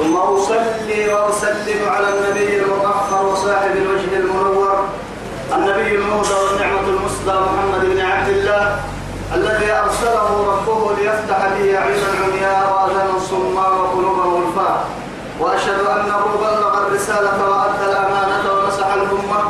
[0.00, 4.84] ثم أصلي وأسلم على النبي المطهر وصاحب الوجه المنور
[5.56, 8.80] النبي المهدى والنعمة المسدى محمد بن عبد الله
[9.34, 14.84] الذي أرسله ربه ليفتح به عينا عمياء وأذانا صماء وقلوبا غلفاء.
[15.40, 19.40] وأشهد أنه بلغ الرسالة وأدى الأمانة ونصح الأمة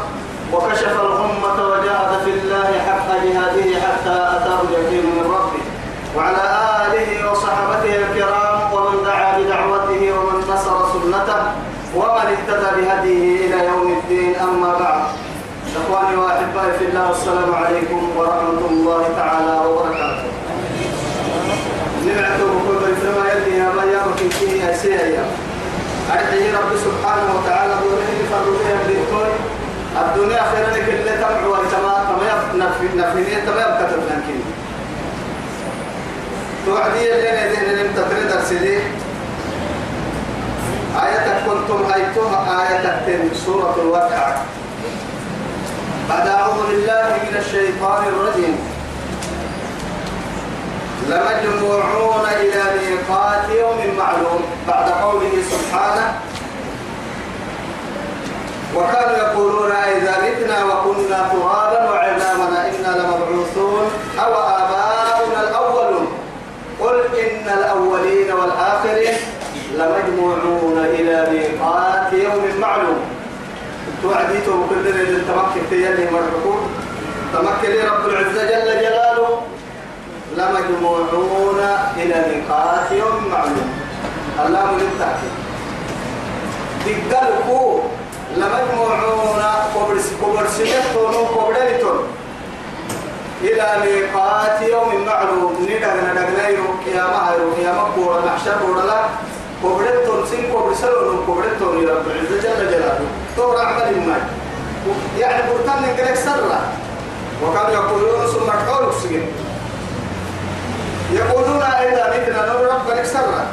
[0.52, 5.62] وكشف الغمة وجاهد في الله حق جهاده حتى أتاه اليقين من ربه.
[6.16, 6.44] وعلى
[6.86, 7.84] آله وصحبه
[11.20, 11.42] سنته
[11.96, 15.02] ومن اهتدى بهديه إلى يوم الدين أما بعد.
[15.76, 20.30] إخواني وأحبائي في الله السلام عليكم ورحمة الله تعالى وبركاته.
[22.06, 25.24] نمعته كل إنما يلي يا ما يامك فيه يا سيئة.
[26.12, 29.32] أدعي رب سبحانه وتعالى بوله فرده بالكل
[30.00, 34.40] الدنيا خير لك اللي تمع ويتما تما نفنية تما يبكتب لكن
[36.66, 38.78] توعدي اللي ندين لم تتري درسلي
[40.96, 42.84] آية كنتم أيتها آية
[43.46, 44.44] سورة الواقعة.
[46.08, 48.58] بعد أعوذ بالله من الشيطان الرجيم.
[51.08, 56.14] لمجموعون إلى ميقات يوم معلوم بعد قوله سبحانه.
[58.76, 66.06] وكانوا يقولون إذا متنا وكنا ترابا وعظامنا إنا لمبعوثون أو آباؤنا الأولون
[66.80, 69.14] قل إن الأولين والآخرين
[69.80, 73.00] لمجموعون إلى ميقات يوم معلوم.
[74.02, 76.60] توعديته كل اللي تمكن في يلي مرحكم
[77.32, 79.40] تمكن رب العزة جل جلاله.
[80.36, 81.60] لمجموعون
[81.96, 83.70] إلى ميقات يوم معلوم.
[84.46, 85.34] اللام للتأكيد
[87.10, 87.80] تقلقوا
[88.36, 89.42] لمجموعون
[89.74, 91.98] كبرس كبرسيتون كبريتون
[93.42, 95.52] إلى ميقات يوم معلوم.
[95.62, 99.08] ندغنا دغنايرو قيامة هيرو قيامة بورا محشر بورا
[99.62, 103.00] لا كبريتون سين كبرسلون كبريتون يا رب العزة جل جلاله
[103.36, 104.28] تور عمل الماء
[105.18, 106.60] يعني برتان نقرأ سرة
[107.42, 109.26] وكانوا يقولون ثم قولوا سجن
[111.12, 113.46] يقولون إذا متنا نور ربك سرة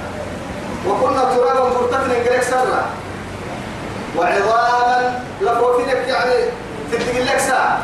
[0.87, 2.85] وكنا ترابا برتان نقرأ سرة
[4.17, 6.33] وعظاما لفوتنك يعني
[6.91, 7.79] تدق لك ساعة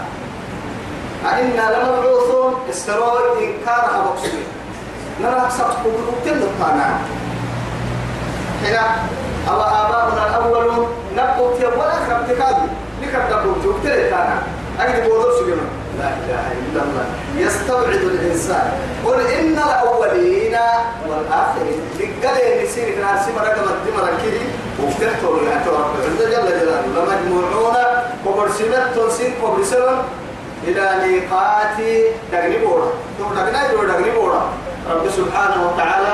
[1.26, 4.44] أئنا لمبعوثون استرور إنكارها بقصير
[5.22, 7.00] نرى سبق وكتن الطانا
[8.64, 8.86] هنا
[9.50, 10.88] أو آباؤنا الأول
[11.18, 12.70] نبقوا في ولا كربت كاذب
[13.02, 14.38] لكربت نبقوا وكتن الطانا
[14.80, 15.70] أجد بوضوء سجنون
[16.00, 17.06] لا إله إلا الله.
[17.38, 18.72] يستبعد الإنسان.
[19.06, 20.56] قل إن الأولين
[21.10, 21.82] والآخرين.
[22.00, 24.46] لقل يسير في ناس قمت مرة كذي.
[24.84, 26.88] وفتحتوا يعني رب العزة جل جلاله.
[26.96, 27.76] لمجموعون
[28.26, 29.98] وبرسمت تنسين وبرسلون
[30.68, 31.78] إلى ميقات
[32.32, 32.88] دغنبورا
[33.20, 34.42] ثم دغنا دغنبورا
[34.92, 36.14] رب سبحانه وتعالى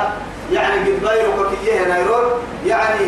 [0.52, 1.04] يعني قد
[1.40, 2.26] وكيه نيرون
[2.66, 3.06] يعني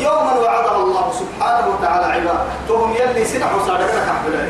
[0.00, 2.44] يوما وعده الله سبحانه وتعالى عباده.
[2.68, 4.48] تهم يلي سنحوا صادقنا كحبلاي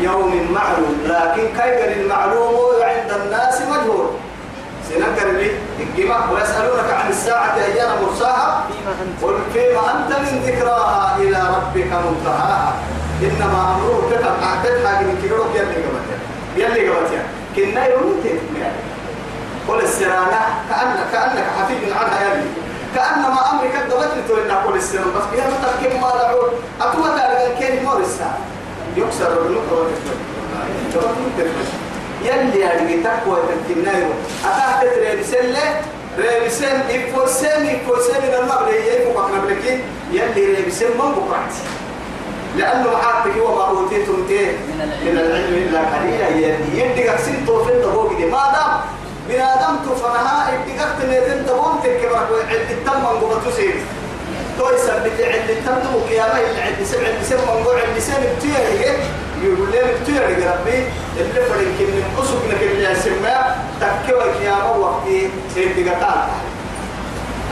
[0.00, 4.06] يوم معلوم لكن كيف المعلوم عند الناس مجهول.
[4.88, 5.50] سنكر لي
[5.80, 8.64] الجمع ويسألونك عن الساعة أيان مرساها.
[9.22, 12.74] قل فيما أنت من ذكراها إلى ربك منتهاها.
[13.22, 16.18] إنما أمره كتب أعتد حاجة من كيلو يلي قبتها
[16.56, 17.22] يلي قبتها
[17.56, 18.24] كنا يوم
[18.60, 18.89] يعني
[19.68, 20.40] قل السرانة
[20.70, 22.46] كأنك كأنك حفيظ عنها يلي
[22.94, 26.50] كأنما أمرك قبت لتولنا قل السرانة بس بها متكلم ما دعون
[26.80, 28.30] أتوى تارغن كين مورسا
[28.96, 29.86] يكسر النقر
[32.24, 33.38] يلي يعني تقوى
[33.68, 34.08] تكنايو
[34.44, 35.56] أتاك تريبسل
[36.18, 39.80] ريبسل إفوسين إفوسين من المغرب أقنا بلكين
[40.12, 41.54] يلي ريبسل من بقرأت.
[42.56, 45.54] لأنه معاتك وما أوتيتم من العلم.
[45.54, 46.56] إلا قليلا.
[46.74, 48.26] يدي قسين توفين تبوك دي.
[48.26, 48.80] ما دام
[49.30, 53.74] بنادم تفنها قسين تنين تبوك تكبرك وعد التم من قبطو سير
[54.58, 58.16] توي سبت عد التم تبوك يا ما عد سبع عد سبع من قبط عد سبع
[58.38, 58.58] بتيا
[59.42, 60.20] يقول لي بتيا
[60.52, 60.78] ربي.
[61.20, 63.36] اللي فرق من قصب لك اللي يسمى
[63.80, 65.28] تكوى كياما وقتي
[65.90, 66.26] قطار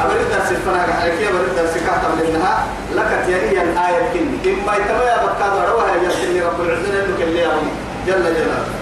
[0.05, 5.05] أبرد درس الفناء عليك يا أبرد درس كاتب لأنها لك تياري الآية كني إما يتبع
[5.05, 7.69] يا بكاد روها يا جل رب العزة إنك اللي يوم
[8.07, 8.78] جل جلاله.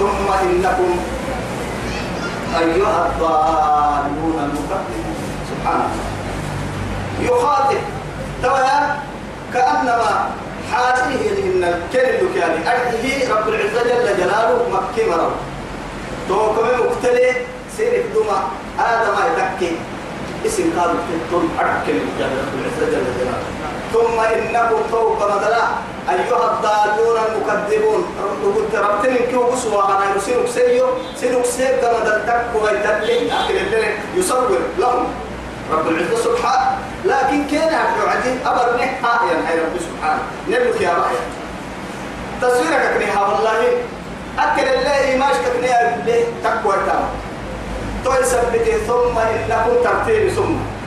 [0.00, 0.92] ثم إنكم
[2.58, 5.16] أيها الضالون المكذبون.
[5.50, 5.88] سبحانه
[7.20, 7.82] يخاطب.
[8.42, 8.78] تويا
[9.54, 10.30] كأنما
[10.72, 15.30] حاله لهن الكلم يعني أرحه رب العزة جل جلاله مكي مرو
[16.28, 17.32] تو كم مقتلي
[17.76, 18.38] سير دما
[18.78, 19.76] هذا ما يتكي.
[20.46, 20.90] اسم قال
[21.30, 23.48] تم أركل يعني رب العزة جل جلاله.
[23.92, 25.64] ثم إنكم فوق مدلا
[26.08, 28.04] أيها الضالون المكذبون
[28.44, 30.86] قلت ربتني كيو بسوا أنا يسيرك سيو
[31.16, 35.06] سيرك سير كما دلتك ويتلي أكل الليل يصور لهم.
[35.72, 36.78] رب العزة سبحانه.
[37.04, 40.22] لكن كان عبد عدي أبر نحا هاي رب سبحانه.
[40.48, 41.16] نبلك يا رأي.
[42.42, 43.60] تصويرك كنيها والله.
[44.38, 47.04] أكل الله ماش كنيها بالله تقوى تام
[48.20, 50.79] يثبت ثم إنكم ترتيب ثم.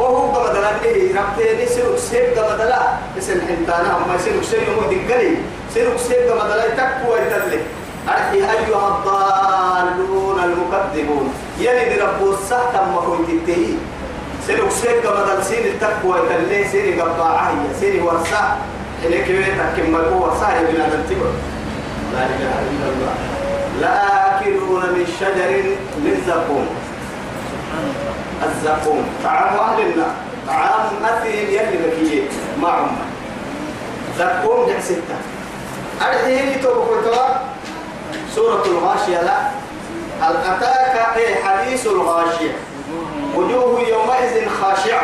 [0.00, 2.82] وهو كما دلني ربتني سيرك سير كما دلا
[3.18, 5.36] اسم حنتانا أما سيرك سير يوم دقلي
[5.74, 7.60] سيرك سير كما دلا تقوى تلي
[8.08, 13.74] أرحي أيها الضالون المكذبون يلي رب السحت ما هو تتهي
[14.46, 18.58] سيرك سير كما دل سير التقوى تلي سير قبعة هي سير ورسا
[19.04, 21.30] إليك بيتك كم ملكو ورسا يا بنا ننتبه
[22.14, 23.14] لا إله إلا الله.
[23.80, 25.50] لآكلون من شجر
[26.04, 26.66] من زقوم
[28.42, 29.04] الزقوم.
[29.24, 30.14] طعام أهل النار
[30.48, 32.22] طعام أثيم يلي بكيه
[32.62, 32.96] معهم.
[34.18, 35.16] زقوم دع ستة.
[36.02, 37.00] أرحيني توبكوا
[38.34, 39.38] سورة الغاشية لا.
[40.20, 42.56] هل أتاك إيه حديث الغاشية؟
[43.36, 45.02] وجوه يومئذ خاشعة.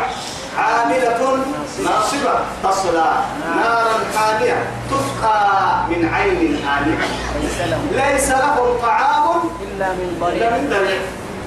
[0.58, 1.38] عاملة
[1.84, 2.34] ناصبة
[2.64, 3.12] تصلى.
[3.56, 5.40] نارا حامية تسقى
[5.88, 6.98] من عين آنية.
[7.92, 11.00] ليس لهم طعام إلا من ضريع.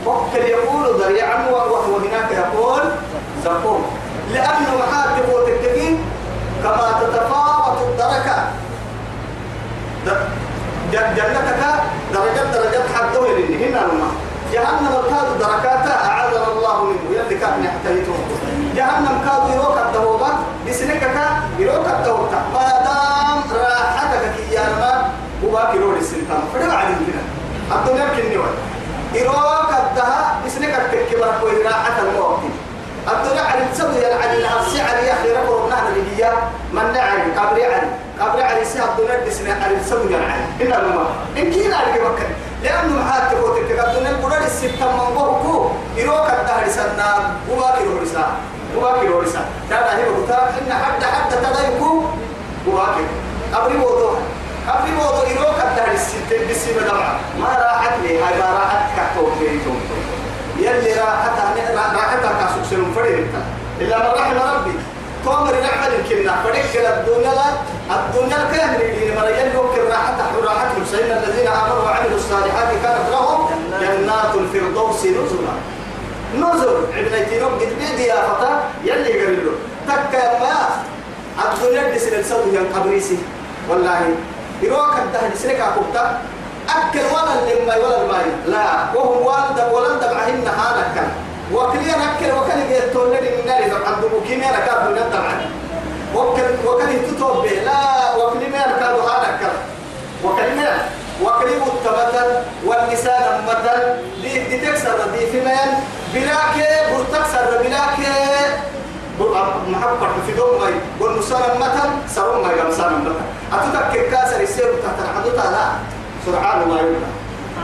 [0.06, 2.82] وكل يقول ضريعا وهو هناك يقول
[3.46, 3.86] زقوم.
[4.34, 6.00] لأنه محاتب وتكتكين
[6.64, 8.38] كما تتفاوت الدركة.
[10.94, 11.60] جنتك
[12.14, 14.08] درجات درجات حدوه لأن هنا لما
[14.54, 17.06] جهنم الكاد دركاتها أعاذنا الله منه.
[17.12, 18.14] يلي كان يحتاجه
[18.76, 20.28] جهنم كاد يروك الدهوبة.
[20.68, 21.18] بسنكك
[21.60, 22.40] يروك الدهوبة.
[22.54, 25.10] ما دام راحتك كي يارما
[25.44, 26.42] وباكي رول السلطان.
[26.54, 27.22] فده بعد كده
[27.76, 28.38] الدنيا كني
[29.14, 32.40] يروك الدها بسنكك تكبر كوي راحة الموت
[33.08, 36.32] الدنيا على تسوي على العرسي على يحيى ركض نحن اللي
[36.74, 37.88] من نعم قبري علي.
[38.20, 41.08] قبري علي سي الدنيا بسنا على تسوي على إن الله
[41.38, 42.28] إن كينا على كبكر
[42.64, 45.70] لأنه محات تقول تك الدنيا قرر الستة من بوكو.
[46.70, 47.10] سنة
[47.52, 48.36] وباكي رو رسالة
[48.78, 52.04] وباكي رو رسالة لا لا هي بقولها إن حد حد تدايكو.
[52.68, 53.06] وباكي
[53.54, 54.14] قبري موضوع
[54.68, 57.20] قبري موضوع يروك الدهر الستة بسيبة دمعة.
[57.40, 58.24] ما راحت لي.
[58.24, 59.80] هاي ما راحت كحتوك بيتهم
[60.58, 61.54] يلي راحتها
[61.96, 63.28] راحتها كاسوك سنون فريد
[63.82, 64.76] إلا من رحم ربي.
[65.26, 67.48] تومر نعمل كنا فريق الدنيا لا
[67.96, 72.70] الدنيا كامل اللي مرة يلوك راحتها راحتهم سيدنا الذين آمنوا وعملوا الصالحات.
[72.84, 73.50] كانت لهم
[73.82, 75.56] جنات الفردوس نزلا.
[76.36, 76.76] نزل.
[76.98, 79.52] ابن تيروب قد بيدي يا فتى يلي قال له
[79.88, 80.56] تكا ما
[81.46, 83.18] الدنيا دي سنة سوي قبريسي
[83.70, 84.16] والله
[84.62, 86.20] يروك الدهن سنك أكبتا
[86.70, 88.66] أكل ولا اللي ولا الماي لا
[88.96, 91.12] وهم والد ولد بعهن هذا كان.
[91.54, 95.32] وكلي أكل وكل يتولد من النار إذا عبد مكين أنا كاد من الدمع
[96.16, 97.50] وكل وكل تتوب به.
[97.50, 99.58] لا وكل ما كاد هذا كان.
[100.24, 100.78] وكل ما
[101.24, 102.30] وكل متبتل
[102.66, 103.82] والنساء متل
[104.22, 105.70] دي دي تكسر دي في مان
[106.14, 106.56] بلاك
[106.92, 107.98] برتكسر بلاك
[109.68, 113.16] محبة في دوم ماي والنساء متل سرهم ماي قمسان متل
[113.54, 115.66] أتذكر كاسر يسير تحت الحدوثة لا
[116.26, 116.96] سرعان ما يقول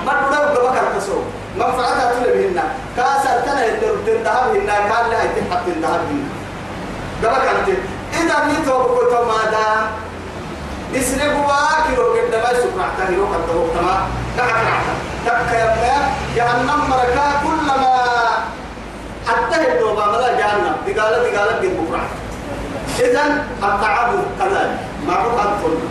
[0.06, 1.18] ما تقول بكر كسو
[1.58, 2.64] منفعتها تقول بهن
[2.98, 3.70] كاسر تنا
[4.06, 6.30] تنتهى بهن كان لها يتحط تنتهى بهن
[7.24, 7.70] بكر انت
[8.14, 9.88] إذا نيتو بكتو ما دام
[10.96, 11.54] اسنبوا
[11.88, 14.02] كيلو قد ما يسكر حتى يروح الدوق تمام
[14.38, 14.86] نعك نعك
[15.26, 15.96] تك يا
[16.36, 17.95] جهنم مركا كلما
[19.28, 20.76] حتى الدوبا ملا جهنم.
[20.88, 22.02] دقالة دقالة قد بكرة
[23.00, 23.24] إذا
[23.64, 24.80] التعب كذلك.
[25.10, 25.88] عقد كله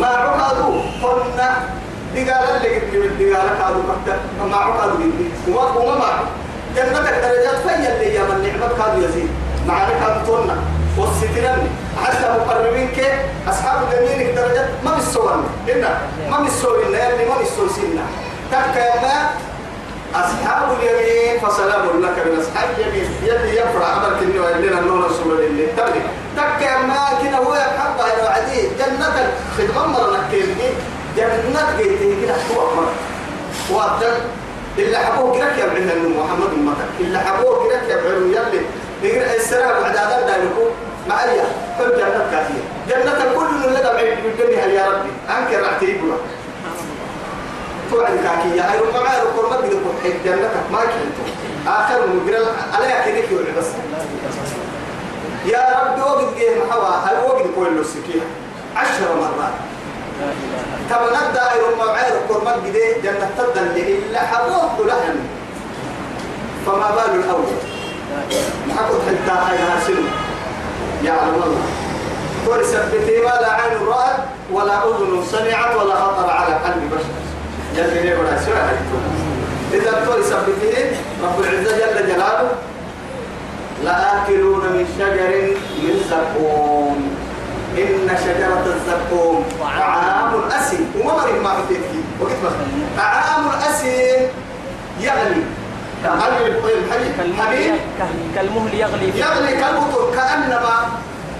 [0.00, 1.48] ما عقدوا قلنا
[2.14, 4.20] دقالة اللي قد دقالة كادوا مكتب
[4.50, 4.94] ما عقدوا
[5.46, 6.10] قد وما ما
[6.76, 9.28] جنتك درجات فيا اللي يا من نعمة كادوا يزيد.
[9.68, 10.56] معنا كادوا تولنا
[10.98, 11.68] والسترن.
[12.04, 13.06] حتى مقربين كي
[13.48, 15.98] أصحاب اليمين درجات ما بالسوان إنا
[16.30, 18.04] ما بالسوان يعني ما بالسوان سنة
[18.50, 19.30] تبقى ما
[20.14, 23.10] أصحاب اليمين فسلام لك من أصحاب اليمين.
[23.22, 26.00] يلي يفرع عمل كني ويلنا النور رسول الله تبقى
[26.36, 30.68] تبقى ما كنا هو يحب إلى عديد جنة خدمة مرة نكيني
[31.16, 32.92] جنة جيتي كده هو مرة
[33.70, 34.14] وأبدل
[34.78, 38.64] اللي حبوه كده يا ابن محمد المتك اللي حبوه كده يا ابن يلي
[39.02, 40.62] بيقرأ السلام بعد هذا دايلكو
[41.08, 41.44] معايا
[41.78, 42.62] كل جنة كافية.
[42.88, 44.18] جنة كل لدى بعيد.
[44.24, 45.08] بالدنيا يا ربي؟
[45.38, 46.16] أنكر اعتيب له
[47.90, 51.24] توعد كاكية هاي ربما ما يقول ما تقدر حيث جنتك ما كنتو
[51.66, 53.28] آخر من قرأ على يكينك
[55.46, 58.24] يا رب وقت جيه محوا هل وقت كل السكينة
[58.76, 59.54] عشر مرات.
[60.90, 65.28] تبنى الدائر ومعير كرمك جدي جنة تدن إلا حبوه لهم
[66.66, 67.44] فما بال الأول؟
[68.68, 70.04] محقق حتى هاي هاسل
[71.04, 71.66] يعلم الله.
[72.46, 74.16] قل سبتي ما لا عين رأت
[74.52, 77.25] ولا أذن سمعت ولا خطر على قلب بشر.
[77.76, 78.76] يلي ليه ولا سؤال
[79.72, 82.50] إذا قل سبتي رب العزة جل جلاله
[83.84, 85.32] لآكلون من شجر
[85.82, 87.16] من زقوم
[87.78, 91.80] إن شجرة الزقوم طعام أسيم وما ما عرفت
[92.20, 92.52] وقت
[92.98, 94.28] طعام أسيم
[95.00, 95.42] يغلي
[96.04, 97.76] حبيب
[98.34, 100.88] كالمهل يغلي في يغلي كالبطل كأنما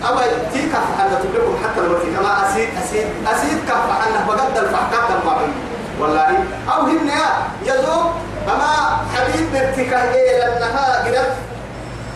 [0.09, 0.21] أما
[0.53, 5.53] تيك أنا تقولكم حتى لو في كما أسيد أسيد أسيد كف أنه بقدر الفحكات المعين
[6.01, 6.45] والله.
[6.73, 7.11] أو هن
[7.65, 8.13] يزوم
[8.49, 11.37] أما حبيب برتكاه إيه لأنها قدرت.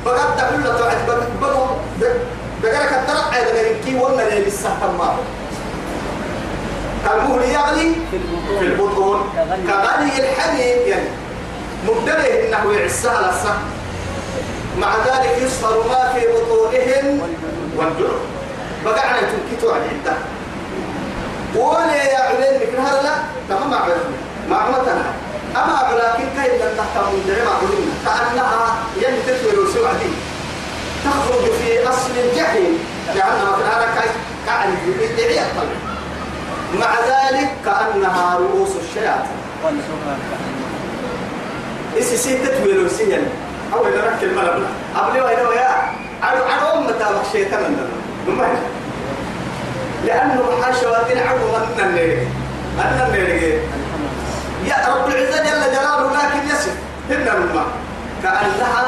[0.04, 0.96] بقدر كل توعد
[1.40, 1.66] بقوا
[2.62, 5.16] بقرك الترقع إذا كي ولا لي بالسهل ما.
[7.06, 7.94] كالمهل يغلي
[8.58, 9.20] في البطون.
[9.66, 10.30] كغلي.
[10.30, 11.08] الحليب يعني.
[11.88, 13.56] مبتدئ إنه يعسها للصح
[14.78, 17.20] مع ذلك يصهر ما في بطونهم
[17.76, 18.14] والجر
[18.84, 20.18] بقعنا تنكتوا على العدة
[21.57, 23.14] ولا يا علين مثل هذا لا
[23.49, 24.16] تمام عرفنا.
[24.50, 25.04] معلومتنا
[25.57, 30.12] أما ولكن كيف لن تحترم الدعاء معلومنا كأنها ينتفر سوعدي
[31.04, 32.78] تخرج في أصل الجحيم.
[33.12, 34.12] في هذا كيف
[34.47, 35.40] كأن يدعي
[36.80, 39.40] مع ذلك كأنها رؤوس الشياطين.
[41.99, 43.26] إسي سي تتويل وسيان
[43.75, 44.66] أو إذا ركت الملبنا
[44.97, 45.69] أبلي وإذا ويا
[46.23, 47.88] عدو عدو أمة تابق شيطان عندنا
[50.07, 52.28] لأنه حاشوات عدو أن النيري
[52.78, 53.61] أن النيري
[54.66, 56.76] يا رب العزة جل جلاله لكن يصف
[57.11, 57.66] هن الماء.
[58.23, 58.85] كأنها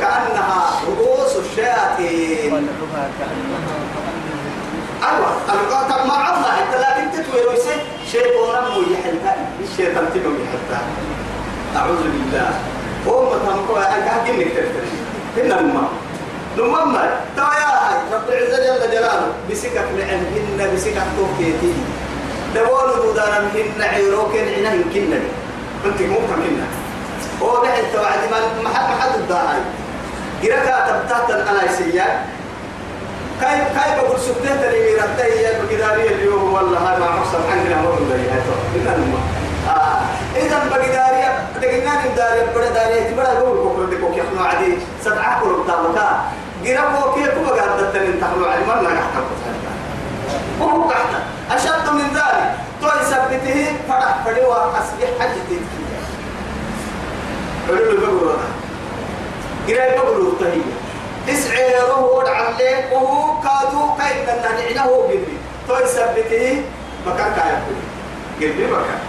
[0.00, 2.50] كأنها رؤوس الشياطين.
[2.50, 3.86] طلعها كأنها
[5.02, 7.76] أيوة القاطع مع الله أنت لكن تتويل ويسي
[8.12, 9.36] شيطان مو يحلها.
[9.64, 10.82] الشيطان تنو يحلها.
[11.76, 12.50] أعوذ بالله.
[13.06, 13.78] هم تنقوا.
[13.78, 14.64] أنك هجين نكتر
[15.36, 15.88] هنا الماء.
[16.56, 21.72] لما ترى يا هاي رب العزة جل جلاله بسكك لعنهن بسكك توكيتي.
[22.54, 25.20] دول دودانا مهن عيروكين عنا يمكننا
[25.86, 26.66] أنت مو كمكننا
[27.42, 28.18] هو ده انت وعد
[28.62, 29.60] ما حد ما حد الداعي
[30.42, 32.26] جركا تبتات أنا يسيا
[33.40, 38.16] كاي كاي بقول سبتة اللي رتاي بقداري اليوم والله هاي ما حصل عندنا مر ولا
[38.16, 38.56] هي تو.
[39.70, 40.00] آه.
[40.36, 41.24] إذا بقداري
[41.60, 46.20] دقينا نداري بڑا داري تبڑا قول كوكو دكو كي إحنا عادي سبعة كل بتاعك
[46.66, 49.24] جركو كي كوبا قاعد تتنين تحلو على مرنا قاعد
[50.60, 51.06] وهو قاعد
[51.50, 52.50] أشد من ذلك.
[52.80, 55.60] توي سبته فرح فدوا أصبح حجتي
[57.68, 58.48] البقر هذا
[59.68, 60.62] قراي بقر تهي.
[61.34, 65.36] اسعيره ودع عليه وهو كادو كيف نحن هو قلبي
[65.68, 66.62] توي سبته
[67.06, 67.62] مكان كايا
[68.40, 69.00] قلبي مكان.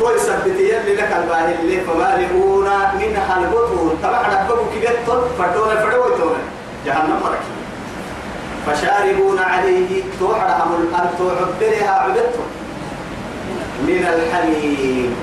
[0.00, 4.96] توي سبته يلي لك الباهي اللي فمالئون منها البطون طبعا ربكم كبير
[5.38, 6.38] فردونا فردونا
[6.86, 7.54] جهنم مركي.
[8.66, 12.48] فشاربون عليه توحرهم الأرض تعبرها عبدتهم
[13.82, 15.16] من الحميم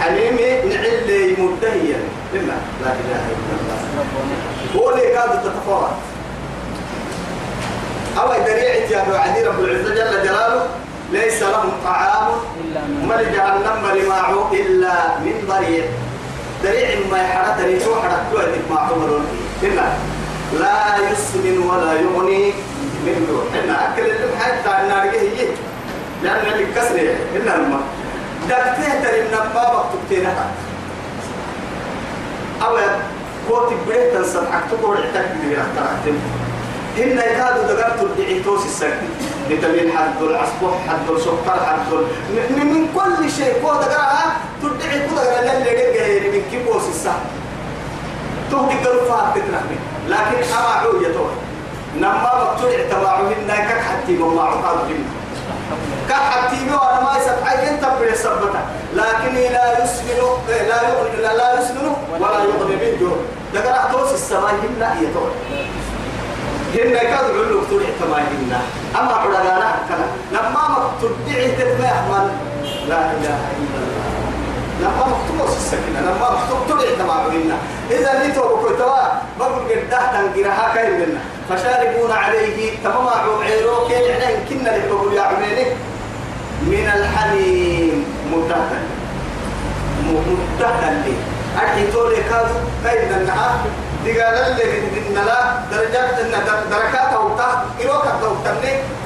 [0.00, 0.36] حميم
[0.70, 2.00] نعل مبتهيا
[2.34, 3.78] لما لا إله إلا الله.
[4.76, 5.90] هو اللي كاد تتفاوت
[8.18, 10.66] أو دريعة يا عدي رب العزة جل جلاله.
[11.12, 12.28] ليس لهم طعام
[12.64, 15.84] إلا من مل جهنم رماعه إلا من ضريع
[16.64, 19.24] دريع ما يحرق دريع وحرق تؤدي ما عمرون
[19.62, 19.82] إلا
[20.60, 22.52] لا يسمن ولا يغني
[23.06, 24.10] من جوع إحنا أكل
[24.40, 25.48] حتى النار هي
[26.22, 27.80] لأن اللي كسر إلا الماء
[28.48, 30.50] دكتيه تري من بابك تبتينها
[32.62, 32.76] أو
[33.48, 36.12] كوتي بريت تنسب حكتور عتك بيها ترى
[36.98, 39.08] هن يكادوا دقرت الدعي توس السكن
[39.48, 41.92] فيتامين حد العصبح حد السكر حد
[42.30, 43.52] من, من كل شيء.
[43.62, 47.24] كو دقرها تدعي كو دقرها للي رجع من كيبوس السهم
[48.50, 49.78] تهدي قلوبها تتنحني
[50.08, 51.30] لكن أما عوية توه.
[51.96, 55.04] نما مقتول اعتباعهن كك حتى ما عقابهن
[56.08, 58.62] كك حتى ما ما يسبحي أنت بيسبتا
[58.94, 63.16] لكن لا يسمن لا يغني لا, يسمن ولا يغني من جوع
[63.54, 64.50] دقرا توس السماء.
[64.50, 65.30] هن هي توه.
[66.74, 68.52] هن كادوا علو مقتول اعتباعهن
[69.00, 71.92] أما عدنا كلا نما مقتول دعي تتبع
[72.88, 74.08] لا إله إلا الله.
[74.80, 77.56] لما مكتوب السكينة لما مكتوب تدعي تمامنا
[77.90, 78.96] إذا نيتو بكتوا
[79.38, 83.08] بقول قد تنقرها كاين منا فشاربون عليه تمام
[83.42, 85.64] عيرو كين يعني كنا اللي بقول يا عميني
[86.62, 88.84] من الحميم متهدن
[90.06, 91.12] متهدن لي
[91.62, 93.58] أرحي تولي كادو كاين النهار
[94.12, 95.40] دقال اللي إن لا
[95.72, 98.32] درجات إن در- دركات أو تا إروك أو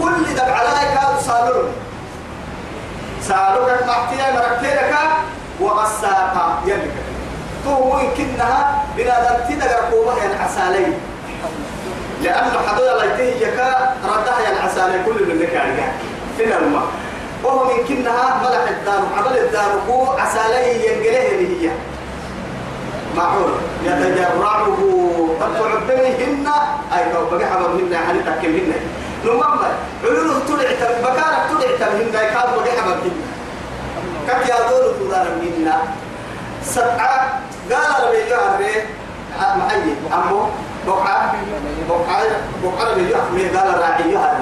[0.01, 1.69] كل دب على كاد سالون
[3.29, 4.95] سالوك معتيا مركتيرك
[5.61, 6.91] وغساقا يلك
[7.65, 10.87] تو يمكنها بنادم تدقر قومها العسالي
[12.23, 13.59] لأنه حضر الله يتهيك
[14.05, 15.73] ردها العسالي كل من لك يعني
[16.39, 16.83] فين الماء
[17.45, 21.71] وهو يمكنها ملح الدار عمل الدار هو عسالي ينقله هي
[23.17, 23.53] معقول
[23.85, 24.77] يتجرعه
[25.41, 26.47] تطلع بينهن
[26.93, 28.73] أي كو بقى حبر هن يعني تكلمهن
[29.25, 29.43] نمم
[30.05, 33.11] علوله تم بكارك تلع تم هن كاد بقى حبر هن
[34.29, 35.77] كك يا دور تدار منا
[36.65, 37.41] سبعة.
[37.71, 38.59] قال ربي جهر
[39.59, 40.47] معي أمو.
[40.87, 41.35] بقعة.
[41.89, 42.23] بقعة.
[42.65, 43.09] بقعة ربي
[43.49, 44.37] جهر قال راعي جهر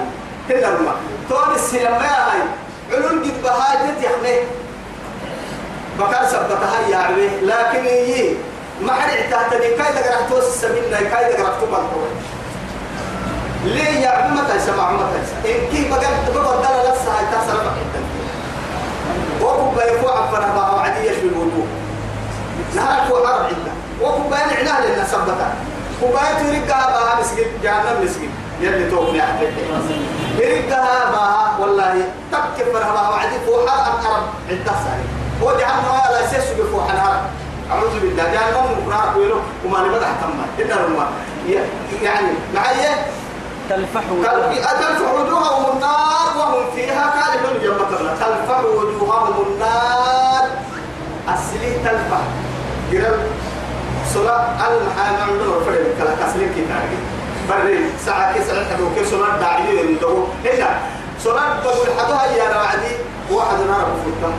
[0.49, 0.95] كل ما
[1.29, 2.41] تون السلام يا هاي.
[2.93, 4.37] علول قد بهاي تتيحمي
[5.99, 8.37] بكار سبتها يا عبي لكن يي
[8.83, 11.85] ما حد اعتهتني كاي دقرح توس السبيل كاي دقرح تبال
[13.65, 15.55] ليه يا عبي ما تنسى مع ما تنسى.
[15.55, 16.01] إن كي بقى؟
[16.35, 18.01] بقدر لسه هاي تحصل بحثا
[19.43, 21.67] وكم بيفوع عفنا بها وعدي يشبه الوجوه.
[22.75, 23.73] نهارك هو عرب عندنا
[24.03, 25.55] وكم بيان عناه لنا سبتا
[26.01, 29.53] كوبايت يرقها بها مسجد جهنم مسجد يلي توقني أحبك
[30.39, 32.05] يرقها بها والله.
[32.33, 35.05] تكفر بها وعدي فوحا أقرب عدة ساري
[35.43, 37.21] هو جهنم لا يسيس بفوحا نهار.
[37.73, 38.25] أعوذ بالله.
[38.35, 41.07] جهنم مقرار ويلو وما نبدأ تما إلا رما
[42.03, 42.83] يعني معي.
[43.71, 44.03] تلفح
[44.81, 50.45] تلفح وجوههم النار وهم فيها كالحون جنة تلفح وجوههم النار.
[51.29, 52.23] أسلي تلفح.
[52.93, 53.21] قرب
[54.15, 56.99] صلاة المحامة عندنا رفض كلا كسلين كتاري
[57.49, 60.71] بري ساعة كسر حدو كسر داعي يندو هنا
[61.25, 62.95] صلاة تقول حدوها يا رعدي.
[63.31, 64.33] واحد نار بفوتة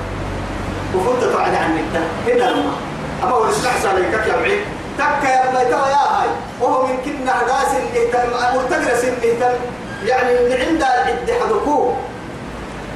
[0.93, 2.90] بفوتة تعالى عن التا هنا لما.
[3.23, 4.61] أما هو الإسلام سالك يا بعيد
[4.97, 6.29] تك يا ابن يا هاي.
[6.61, 8.07] وهو من كنا هداس اللي
[8.55, 9.57] مرتقرس اللي
[10.05, 11.95] يعني من عند العد حدكوه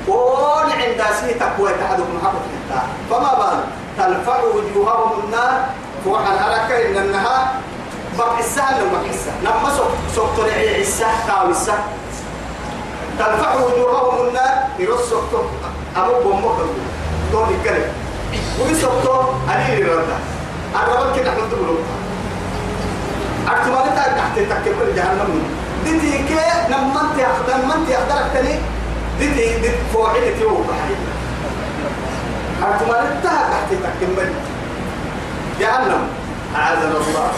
[0.08, 2.82] ون عند سي تقوى تحدك محبط حتى.
[3.10, 3.60] فما بال.
[3.98, 5.66] تلفع وجوههم النار.
[6.06, 7.48] فوح الحركة إن النهار
[8.18, 11.74] بقى السهل لما حسة لما سوق سوق طلع السه كاو السه
[13.20, 14.68] تلفع وجوههم النار.
[14.80, 15.24] يرص سوق
[16.24, 16.58] بومك
[17.32, 18.05] دون الكلام
[18.60, 20.10] ويسوق أني يرد
[20.76, 21.78] الرب كده نحن تقولوا
[23.48, 25.44] أكتمال تحت تكبر جهنم.
[25.86, 26.40] دتي كي
[26.70, 28.56] نمنت يخدم نمنت يخدرك تاني
[29.20, 30.96] دتي دت فوعي دتي وبحري
[32.64, 34.30] أكتمال تحت تكبر
[35.60, 36.08] جهنم.
[36.56, 37.32] الله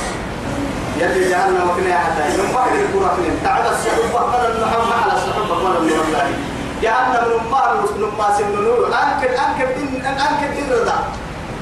[0.98, 4.20] يلي جهنم وكنا حتى من بعد الكرة تعب الصحبة.
[4.20, 5.56] قال النحو على الصحبة.
[5.56, 6.47] قال الله
[6.82, 11.00] جهنم نمار نماس النور أنكر أنكر دين أنكر دين رضا.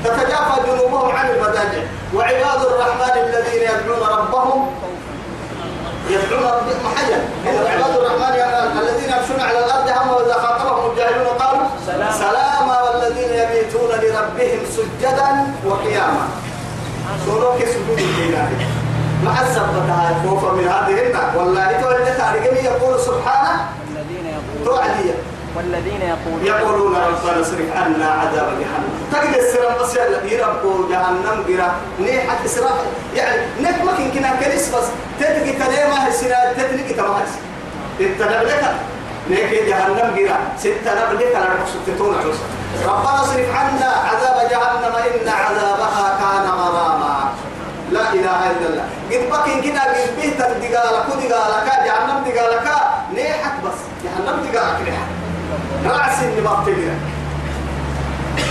[0.04, 1.84] تتجافى جنوبهم عن المضاجع
[2.15, 4.71] وعباد الرحمن الذين يدعون ربهم
[6.10, 8.36] يدعون ربهم محيا عباد الرحمن
[8.82, 12.12] الذين يمشون على الأرض هم وإذا خاطبهم الجاهلون قالوا سلام.
[12.12, 15.30] سلاما والذين يبيتون لربهم سجدا
[15.65, 16.28] وقياما.
[17.25, 18.49] سولوك سجود الإله
[19.23, 20.95] مع السبتها خوفا من هذه
[21.38, 23.54] والله تولد تاريخ يقول سبحانه
[24.65, 25.13] والذين يقولون توعديه
[25.56, 28.91] والذين يقولون يقولون ربنا اصرف عنا عذاب جهنم.
[29.12, 29.95] تجد السلام بس
[30.32, 32.80] يربو جهنم جرا نيحة إسراف
[33.15, 34.88] يعني نك ما كن كنا كنيس بس.
[35.19, 37.30] تتجي كلمة السنة تتني كتماس
[37.99, 38.75] التنبلك
[39.30, 42.36] نيك جهنم جرا ستة نبلك على رخصة تون عروس.
[42.86, 44.95] ربنا اصرف عنا عذاب جهنم.
[45.06, 47.34] إن عذابها كان غراما.
[47.91, 48.88] لا إله إلا الله.
[49.15, 49.84] قد بكين كنا
[50.51, 52.71] الدقالة كدقالة كا جهنم دقالة
[53.13, 55.06] نيحة بس جهنم دقالة نيحة
[55.86, 56.93] رأس النبطية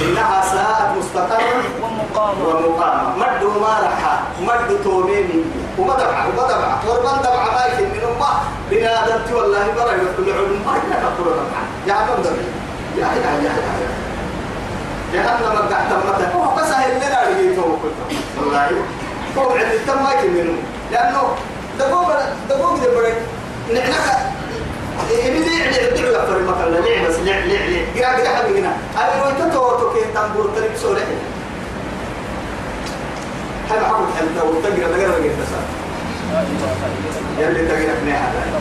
[0.00, 2.48] إنها ساءت مستقرا ومقامة.
[2.48, 3.16] ومقامة.
[3.16, 5.44] مد ما رحى مد توميني
[5.78, 8.28] وما دبعة وما دبعة وربان دبعة ما يكن من أمة.
[8.70, 12.08] بنادمت والله برا يقول علم ما كفر دبعة يا عم
[12.98, 13.52] يا يا يا
[15.14, 18.70] يا جهنم قاعد تمتك هو بس هي اللي أنا لقيته كله والله.
[19.38, 20.52] هو عند التم ما منه
[20.92, 21.22] لأنه
[21.78, 22.12] دقوق
[22.50, 23.16] دقوق دبرك
[23.74, 23.92] نحن
[25.10, 28.76] إيه ليه ليه ليه يفر مثلا ليه بس ليه ليه ليه؟ قاعد قاعد هنا.
[28.96, 31.00] أنا لو أنت تو تو كي تنبور تريك سوري
[33.70, 35.50] هذا حقول حلتا وتقرا تقرا تقرا بس
[37.38, 38.60] يلي تقرأ في هذا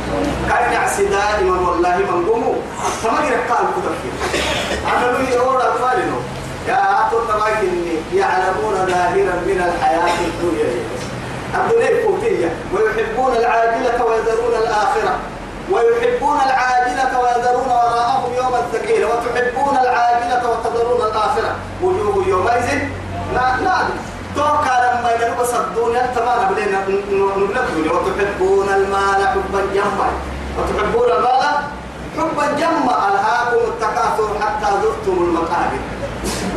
[0.49, 2.55] كان يعسي دائما والله من قوموا
[3.03, 3.95] فما قرأ قال كذا
[4.97, 6.15] أنا لو يقول أطفالنا
[6.67, 10.69] يا أطول تباكني يعلمون ظاهرا من الحياة الدنيا.
[11.55, 12.49] الدنيا فوتية.
[12.73, 15.13] ويحبون العاجلة ويذرون الآخرة.
[15.71, 21.51] ويحبون العاجلة ويذرون وراءهم يوما ثقيلا وتحبون العاجلة وتذرون الآخرة.
[21.83, 22.69] وجوه يومئذ
[23.33, 23.93] لا نادي
[24.35, 26.11] توكا لما ينبس الدنيا.
[26.15, 26.79] تمام بدينا
[27.37, 30.09] نبلغ وتحبون المال حبا جما
[30.57, 31.55] وتحبون المال
[32.17, 35.81] حبا جما ألهاكم التكاثر حتى زرتم المقابر.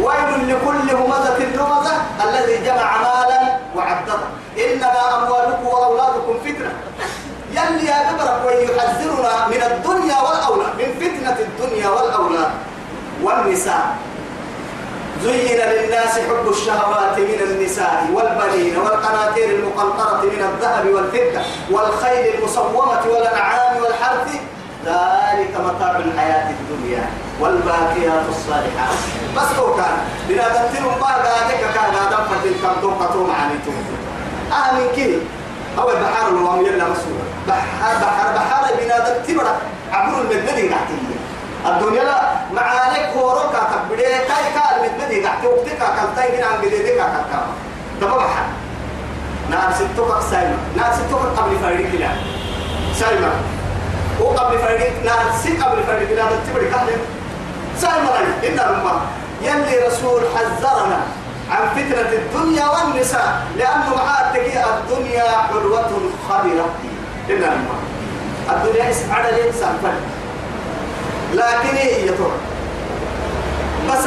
[0.01, 1.93] ويل لكل همزة لمزة
[2.25, 4.19] الذي جمع مالا وعدده.
[4.59, 6.73] إنما أموالكم وأولادكم فتنة.
[7.53, 12.51] يلي يا ببرك ويحذرنا من الدنيا والأولاد من فتنة الدنيا والأولاد.
[13.23, 13.97] والنساء.
[15.25, 21.41] زين للناس حب الشهوات من النساء والبنين والقناطير المقنطرة من الذهب والفضة
[21.71, 24.41] والخيل المصومة والأنعام والحرث
[24.87, 27.05] ذلك متاع الحياة الدنيا
[27.41, 28.95] والباقيات الصالحات
[29.37, 29.97] بس هو كان
[30.29, 31.95] بلا تنتم ما قادك كان
[32.31, 33.73] فتل كم توقتوا معنيتم
[34.53, 35.19] أهل كده
[35.79, 37.27] أو البحر الوام يلا مسؤول.
[37.49, 39.57] بحر بحر بحر بنا تبرك
[39.93, 41.17] عبر المدني قاعدين
[41.67, 42.21] الدنيا لا.
[42.55, 46.97] معانك هو ركع تبدي كاي كال مدني قاعد وقتك كان تاي هنا عن كان
[47.31, 47.47] كان
[48.01, 48.45] تبغى بحر
[49.51, 50.57] نار ستوك سايما.
[50.77, 52.09] نار ستوك قبل فريق كلا
[53.01, 53.31] سايما.
[54.21, 56.89] وقبل فريق نار ست قبل فريق كلا تبرك كهل
[57.81, 59.01] سايما إن الله
[59.43, 61.01] يلي رسول حذرنا
[61.51, 63.97] عن فتنة الدنيا والنساء لأنه
[64.35, 65.91] تجي الدنيا حلوة
[66.29, 66.69] خبيرة.
[67.31, 67.79] إن الله
[68.51, 70.01] الدنيا على الإنسان فرق
[71.35, 72.37] لكن هي ترى؟
[73.91, 74.07] بس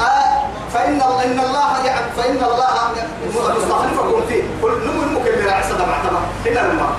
[0.00, 0.42] آه
[0.74, 2.70] فإن الله إن الله يعني فإن الله
[3.56, 4.42] مستخلفكم فيه.
[4.62, 5.96] كل نمو المكبر عسى دمع
[6.46, 6.90] إن الله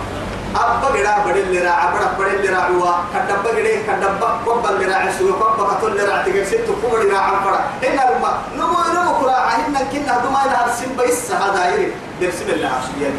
[0.56, 4.86] أبا جرا بدل اللي راع بڑا بدل اللي راع هو كدبا جري كدبا قبل اللي
[4.94, 9.20] راع سوى قبا كتول راع تجيب ست كبر اللي راع بڑا إن الله نمو نمو
[9.20, 11.92] كلا عهنا كنا دما إلى هرسين بيس هذا يري.
[12.22, 13.14] درسم الله عشان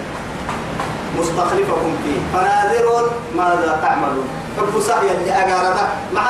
[1.19, 2.21] مستخلفكم فيه.
[2.33, 6.27] فناظر ماذا تعملون؟ حب سعي اللي أقارنا مع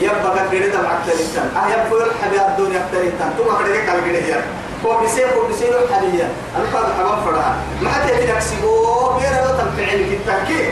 [0.00, 4.42] يبقى كده مع التريتان أه يبقى الحبيب الدنيا التريتان ثم كده قال
[4.86, 6.20] هو بيسير هو بيسير الحبيب
[6.56, 10.70] أنا قاعد حمام فرها ما حتى تنكسبه غير لو تنفعل بالتأكيد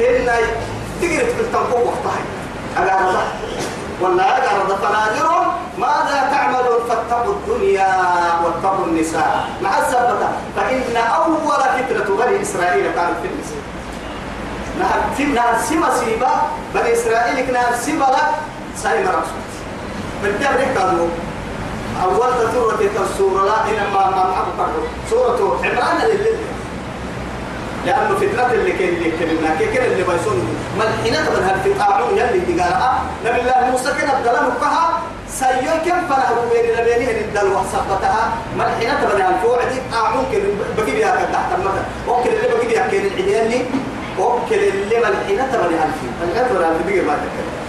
[0.00, 0.36] هنا
[1.02, 2.20] تقدر تقول وقتها
[2.76, 3.22] أقارنا
[4.00, 5.42] ولا أقارنا فناظر
[5.78, 7.88] ماذا تعملون؟ فاتقوا الدنيا
[8.44, 9.48] واتقوا النساء.
[9.62, 11.36] مع السبتة فإن أول
[11.78, 13.62] فتنة بني إسرائيل كانت في النساء.
[15.34, 16.30] نهر سيما سيبا
[16.74, 18.20] بني إسرائيل نهر سيبا لا
[18.76, 19.42] سايما رسول
[20.22, 21.08] بالتالي رحكا
[22.04, 24.68] أول تطورة السورة لا إنما ما معه
[25.10, 26.36] سورة عمران لله
[27.86, 32.98] لأنه فتنة اللي كان اللي كلمنا كي اللي بيسون ملحنة من هالفتاعون يلي دي آه
[33.26, 39.20] نبي الله موسى كان أبدلا نقها سيون كم فنه بين لبينه الدل وحسبتها ملحنة من
[39.22, 40.40] هالفوعد آه ممكن
[40.76, 43.64] بقي بيها كان تحت المثل ممكن اللي بقي بيها كان العيال
[44.18, 47.61] ممكن اللي ملحنة من هالفي ملحنة من هالفي بقي ما تتكلم.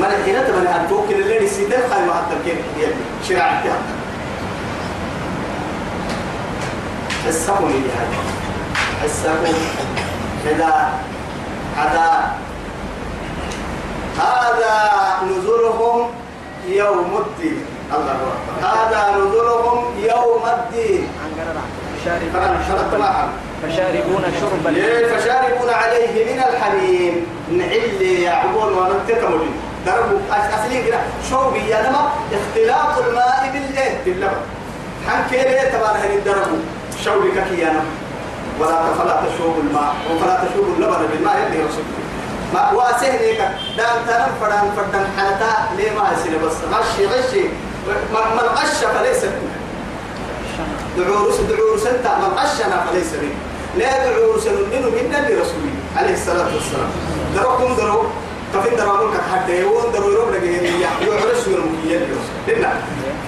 [0.00, 2.94] من هالفي ممكن اللي نسيتين خايم حتى كان العيال
[3.28, 3.78] شرعتها
[7.26, 8.20] حسهم لي هذا.
[9.02, 9.54] حسهم
[10.44, 10.92] كذا
[11.76, 12.32] هذا
[14.18, 14.74] هذا
[15.26, 16.10] نزلهم
[16.68, 17.64] يوم الدين.
[17.92, 18.68] الله أكبر.
[18.68, 21.08] هذا نزلهم يوم الدين.
[22.04, 22.42] شاربون
[23.62, 24.64] فشاربون شرب
[25.10, 29.40] فشاربون عليه من الحميم نعل يعبون وننتقم
[29.86, 31.00] دربوا أصلي كده.
[31.30, 34.42] شوبي يا نما؟ اختلاط الماء بالايه باللبن.
[35.08, 36.58] حنكي ليه تبارك الدربوا
[37.04, 37.84] شوبي ككي يا نما؟
[38.60, 39.94] ولا فلا تشوب الماء.
[40.10, 41.84] وفلا تشوب اللبن بالماء يدي رسول
[42.54, 43.40] ما واسهنيك
[43.76, 47.44] دان تنم فدان فدان حنتا ليه ما يصير بس؟ غشي غشي.
[48.12, 49.24] من غش فليس
[50.98, 53.34] دعورس دعورس انت من غشنا فليس منه.
[53.78, 56.90] لا دعورس منه منا لرسوله عليه الصلاة والسلام.
[57.34, 58.04] دروكم درو.
[58.54, 62.66] كفين درامون كحد يوون درو يروح لقيه يعرس يرمي لرسول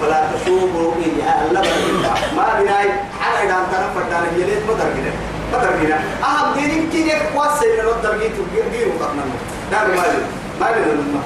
[0.01, 2.89] فلا تشوبوا إياه اللبن ما بناي.
[3.19, 5.13] حالا إذا أنت نفردان يليت مدر كده.
[5.53, 5.95] مدر كده.
[6.23, 9.23] أهم دينين كده قواسي من مدر جيتو جيرو قرنا
[9.71, 10.19] دار مالي
[10.61, 11.23] مالي للماء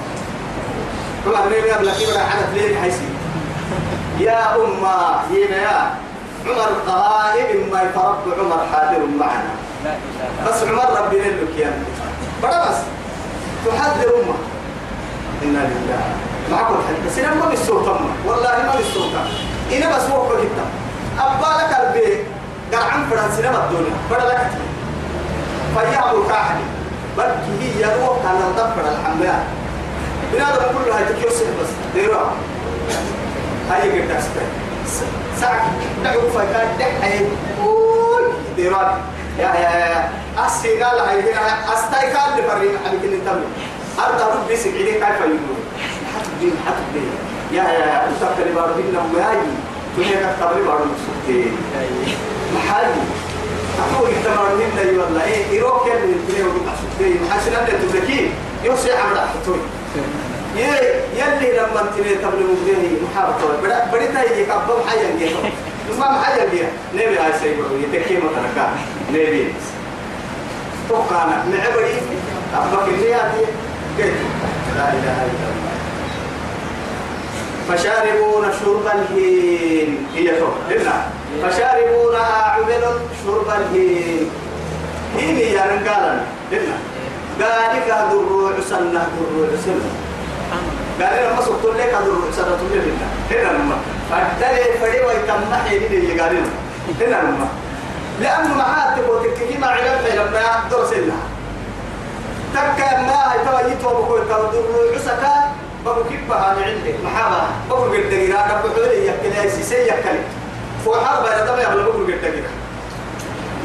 [1.26, 3.10] طبعا نبي أبلا كبرا حدث ليه حيسي.
[4.20, 5.92] يا أمة ينا يا.
[6.46, 9.54] عمر قائم ما يفرق عمر حاضر معنا.
[10.48, 11.72] بس عمر ربنا لك يا
[12.44, 12.78] بس.
[13.68, 14.38] تحذر أمة.
[15.44, 16.04] إنا لله.
[16.52, 17.88] معكم حتى سنة ما بالسوق
[18.28, 19.12] والله ما بالسوق
[19.72, 20.66] إنا بس وقت جدا.
[21.20, 22.26] أبا لك البيت
[22.74, 24.52] عن فرنسا سنة الدنيا بڑا لك
[25.76, 26.56] فيعبوا كاحد
[27.18, 29.44] بركي هي روح كان الضفر الحمد لله
[30.34, 31.70] بنادم كله هاي تكيوسف بس.
[31.94, 32.28] ديروا.
[33.72, 34.44] هاي قد تسبح
[35.40, 35.72] ساعة.
[36.04, 37.20] دعوا فكان دحي
[37.62, 38.24] قول.
[38.56, 38.92] ديرات
[39.40, 40.10] يا يا يا
[40.48, 43.46] أسي قال هاي هنا أستاي قال لفرين حبيك نتمي
[44.00, 45.38] أرضى ربي سكعيني كيف يقول
[46.16, 47.10] حتى بين حتى بين
[47.52, 49.38] يا يا يا أنت كلمة ربنا وياي
[49.98, 51.58] تنيك التبري بارو مقصودين
[52.56, 52.94] محالي
[53.94, 55.24] أقول التمر من أي والله.
[55.24, 58.32] إيه إيروك اللي تنيه ومقصودين محاسن أن تبكي؟
[58.64, 59.60] يوسع عمر أحطوي
[60.58, 65.42] يلي لما تنيه تبري مقصودين محارة بدا بدي تايجي كبب حيا جيتو
[66.00, 68.66] ما محيا جيه نبي هاي سيبرو يتكي متركا
[69.10, 69.54] نبي.
[70.90, 71.46] توقعنا.
[71.52, 72.02] معبري
[72.56, 73.46] أبقى اللي هذه
[73.98, 74.16] كيف؟
[74.76, 75.76] لا إله إلا الله.
[77.70, 80.08] فشاربون شرب الهين.
[80.16, 80.56] هي شرب.
[81.44, 82.84] فشاربون أعمل
[83.26, 84.30] شرب الهين.
[85.18, 86.20] هين يا رجالا
[86.52, 86.78] لنا.
[87.40, 90.07] ذلك الدروع سنة دروع سنة.
[91.02, 93.78] قال لنا ما سقط لك الدروع سنة لنا هنا لما
[94.10, 96.36] فدل فدي ويتمحي من اللي قال
[97.02, 97.48] هنا لما
[98.22, 101.16] لأنه معاه تبغى تكتي ما علم لما درس لنا
[102.54, 105.52] تكا ما هي توا يتوا بقول توا دروع سكا
[105.86, 110.20] بقول كيف بها عندك محابة بقول قد تجرا رب حولي يكلي أي سي يكلي
[110.86, 112.52] فوحار بين دم يبغى بقول قد تجرا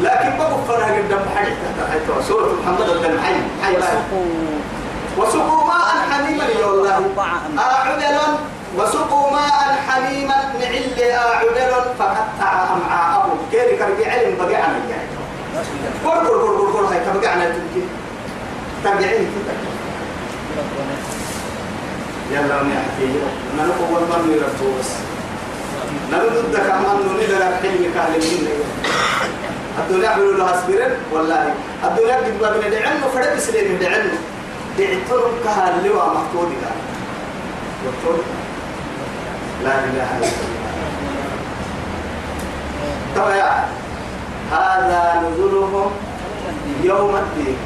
[0.03, 3.77] لكن بقول فرها قدام حاجة تحت سورة محمد بن حي حي
[5.19, 7.01] وسقوا ماء حميما يا الله.
[7.59, 8.19] أعدل
[8.79, 13.39] وسقوا ماء حميما نعل أعدل فقطع أمعاءهم.
[13.53, 15.07] كيري كربي علم؟ بقي عن الجاي.
[16.05, 17.83] قر قر قر قر قر هاي كبقي عن التركي
[18.85, 19.55] ترجعين كده
[22.33, 23.07] يلا من يحكي
[23.59, 24.91] ننقو والمن يرفو بس
[26.13, 28.23] ننقو ضدك أمان ندر حلمك أهل
[29.79, 31.55] الدنيا عملوا لها سبيرن والله.
[31.85, 34.13] الدنيا قد بين دعنا فرد سليم دعنا
[34.79, 36.79] دعتهم كهال لوا محطوطي كان
[39.65, 40.49] لا إله إلا الله.
[43.17, 43.65] طبعا
[44.53, 45.91] هذا نزلهم
[46.85, 47.57] يوم الدين.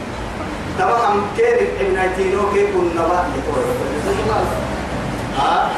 [0.80, 2.70] طبعا كيف إبن عتينو كيف
[3.08, 3.24] بقى
[5.38, 5.70] ها؟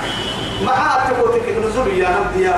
[0.67, 0.73] ما
[1.09, 2.49] تقول نزول يا نبدي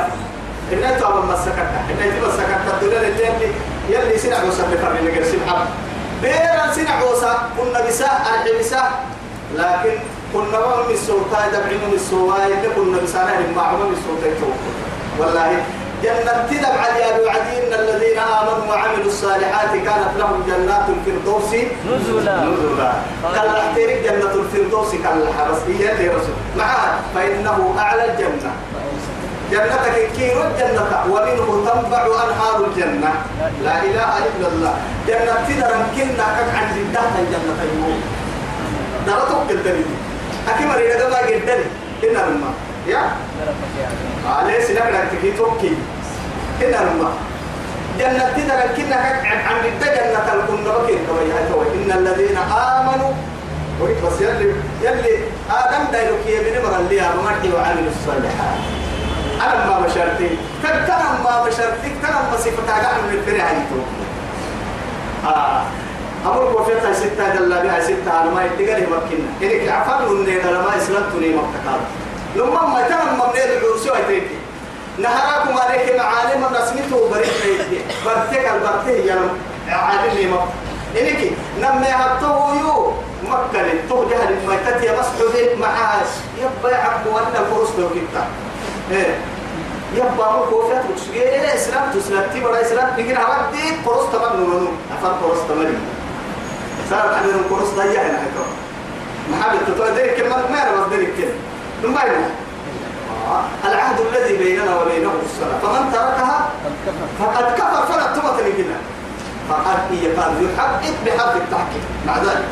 [0.73, 3.15] إن أنت أبغى مسكتة إن أنت مسكتة الدنيا اللي
[3.91, 5.67] يلي وسا بفرد اللي قرسي محب
[6.23, 8.83] بيرا سنع وسا كنا بسا الحبسا
[9.55, 9.99] لكن
[10.35, 11.95] كنا ما من السلطة دبعين من
[12.47, 14.49] اللي كنا بسانا لما من السلطة
[15.19, 15.63] والله
[16.03, 21.55] جنة تدب على وعدين الذين آمنوا وعملوا الصالحات كانت لهم جنات الفردوس
[21.89, 22.45] نزلا.
[22.45, 22.93] نزلا.
[23.37, 25.59] قال احترق جنة الفردوس قال حرس.
[25.69, 26.35] هي رسول.
[26.59, 28.53] معها فإنه أعلى الجنة.
[29.51, 33.13] جنتك كيرو الجنة ومنه تنبع أنهار الجنة.
[33.65, 34.75] لا إله إلا الله.
[35.09, 38.01] جنة تدر كنا كك عن جدة الجنة يوم
[39.07, 39.91] درتك الدليل
[40.49, 41.65] أكيد مرينا ما جدني
[42.05, 42.55] إنما الماء
[42.87, 43.03] يا؟
[44.29, 45.73] عليه سنك لك تكي توكي
[46.61, 47.11] هنا لما
[47.99, 48.97] جنة تدر كنا
[49.47, 50.21] عن جدة جنة
[51.07, 53.13] كما يهتوي إن الذين آمنوا.
[53.81, 55.15] وريك بس يلي يلي
[55.51, 58.80] آدم دايلوك يبني مرة اللي أمرتي وعملوا الصالحات.
[59.45, 60.29] أنا ما بشرتي
[60.63, 63.45] كتنا ما بشرتي كتنا ما صفتها قاعد من الفرع
[65.27, 65.63] آه.
[66.27, 71.29] أقول وفيتها ستة دلا بها ستة على ما يتقال مكنا إنك عفر من لما إسلمتني
[71.29, 71.81] مبتكار.
[72.37, 74.37] لما ما تنا ما من العرس ويتريكي
[74.99, 80.41] نهاركم عليك معالم رسمته بريد برتك البرته يا عالم ما
[81.01, 82.93] إنك نما هتو يو.
[83.29, 88.17] مكة تو جهل ما تتي مسحوب معاش يبقى عبد وأنا الفرس لو كنت.
[88.91, 89.15] إيه.
[89.95, 94.37] يبقى مو كوفيات وتشجع إيه إسلام تسلم تي برا إسلام؟ نيجي نعرف دي فرس تمام
[94.41, 94.69] نونو.
[94.93, 95.75] أفر فرس تمام.
[96.91, 98.47] صار عندنا فرس ضيع هنا هكذا
[99.31, 101.39] محبة تطلع ذلك كلمة ما أنا بس ذلك كلمة.
[101.83, 102.31] ثم بعدين
[103.65, 106.49] العهد الذي بيننا وبينه الصلاة فمن تركها
[107.19, 107.87] فقد كفر.
[107.93, 108.77] فلا تمت لكنا
[109.49, 111.85] فقد هي قال يحقق بحرف التحقيق.
[112.07, 112.45] مع ذلك.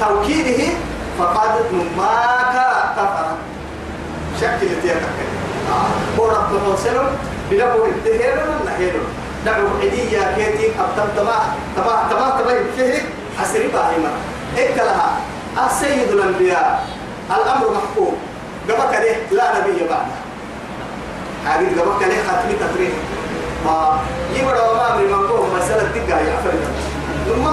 [0.00, 0.72] توكيده
[1.18, 1.50] فقد
[1.96, 2.14] ما
[2.96, 3.26] كفر.
[4.40, 5.33] شكل تيتك
[6.18, 6.96] ورب محسن
[7.50, 8.94] بلغو الدهير والنهير
[9.46, 11.38] دعو عدية كيتي أبتم تما
[11.76, 13.02] تما تما تما فيه
[13.40, 14.10] عسري باهما
[14.58, 15.10] إكلها
[15.66, 16.86] السيد الأنبياء
[17.30, 18.16] الأمر محكوم
[18.68, 20.06] قبك ليه لا نبي بعد
[21.46, 22.92] حاجة قبك ليه ختمي تفريح
[23.64, 23.98] ما
[24.36, 26.64] يبرا وما أمري من قوم مسألة دقة يا فرد
[27.26, 27.46] ثم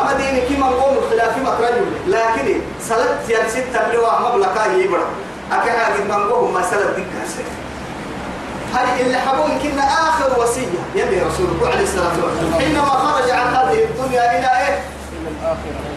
[0.00, 5.06] أما ديني كي من قوم الخلاف مكرج لكن سلت يا ستة بلوا مبلغا يبرا
[5.52, 7.44] أكي حاجة من قوم مسألة دقة
[8.74, 12.54] هل اللي حبون كنا آخر وصية؟ يبي رسول الله عليه الصلاة والسلام.
[12.60, 14.82] حينما خرج عن هذه الدنيا إلى إيه؟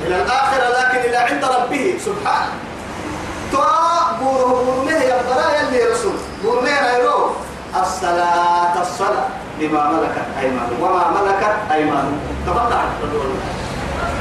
[0.07, 2.53] إلى الآخرة لكن إلى عند ربه سبحانه.
[3.51, 6.13] توا بوره بورمه يبقى يلي رسول.
[6.43, 7.35] بورمه غيره
[7.81, 9.27] الصلاة الصلاة
[9.59, 10.75] بما ملكت أيمانه.
[10.81, 12.17] وما ملكت أيمانه.
[12.47, 12.79] تفضل.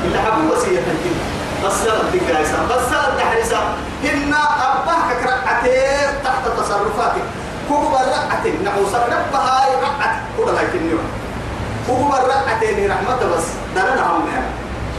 [0.04, 1.18] اللي حبوا وصية الدين
[1.66, 3.60] الصلاة تقايسا الصلاة تحرسا
[4.04, 7.22] هن أباك كرقعتين تحت تصرفاتك.
[7.68, 11.08] كوكو برعت نعوسك هاي رعت كودا هاي كنيوم
[11.86, 13.44] كوكو برعت رحمة بس
[13.76, 14.50] دلنا هم يعني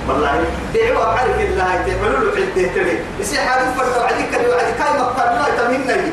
[0.10, 3.00] والله دعوة بعرف الله تعملوا له عدة تري.
[3.20, 6.12] يصير حادث فرد عليك اللي وعدي كاي مقتل لا تمهمنا لي.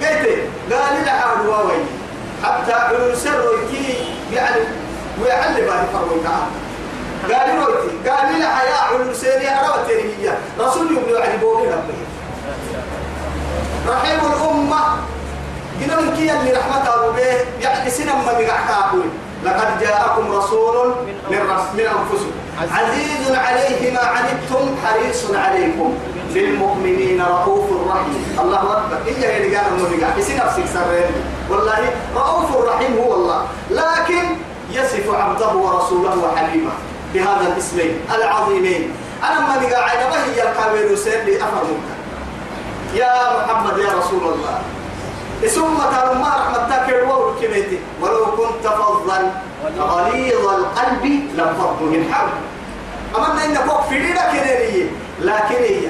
[0.00, 1.80] قلت قال لي عاد واوي.
[2.44, 3.44] حتى علو سر
[4.32, 4.60] يعني
[5.22, 6.46] ويعلم هذه فرويتها
[7.32, 11.94] قال رويتي قال لي حياة علو سيري أروى تريهية رسول يبني وعدي بوغي ربه
[13.88, 14.84] رحيم الأمة.
[15.80, 19.08] من كي اللي رحمته به يعني سنة ما بقعكاكوي
[19.44, 20.94] لقد جاءكم رسول
[21.30, 21.38] من,
[21.74, 22.32] من أنفسكم.
[22.72, 25.94] عزيز عليه ما عنتم حريص عليكم.
[26.34, 28.36] للمؤمنين رؤوف رحيم.
[28.40, 28.98] الله أكبر.
[29.06, 31.10] إيه هي قال المبقى حسين نفسك سرين
[31.50, 33.46] والله رؤوف رحيم هو الله.
[33.70, 34.24] لكن
[34.70, 36.72] يصف عبده ورسوله وحبيبه.
[37.14, 38.92] بهذا الاسمين العظيمين.
[39.22, 41.88] أنا ما بقى عينه هي الكاميرو سير أفهمك.
[42.94, 43.12] يا
[43.46, 44.60] محمد يا رسول الله.
[45.48, 46.94] ثم قالوا ما رحمة تاكل
[47.42, 49.32] كميتي ولو كنت فظا
[49.78, 51.04] غليظ القلب
[51.36, 52.32] لانفضوا من حولك
[53.16, 54.32] أما إن فوق في ليلة
[55.20, 55.86] لكن هي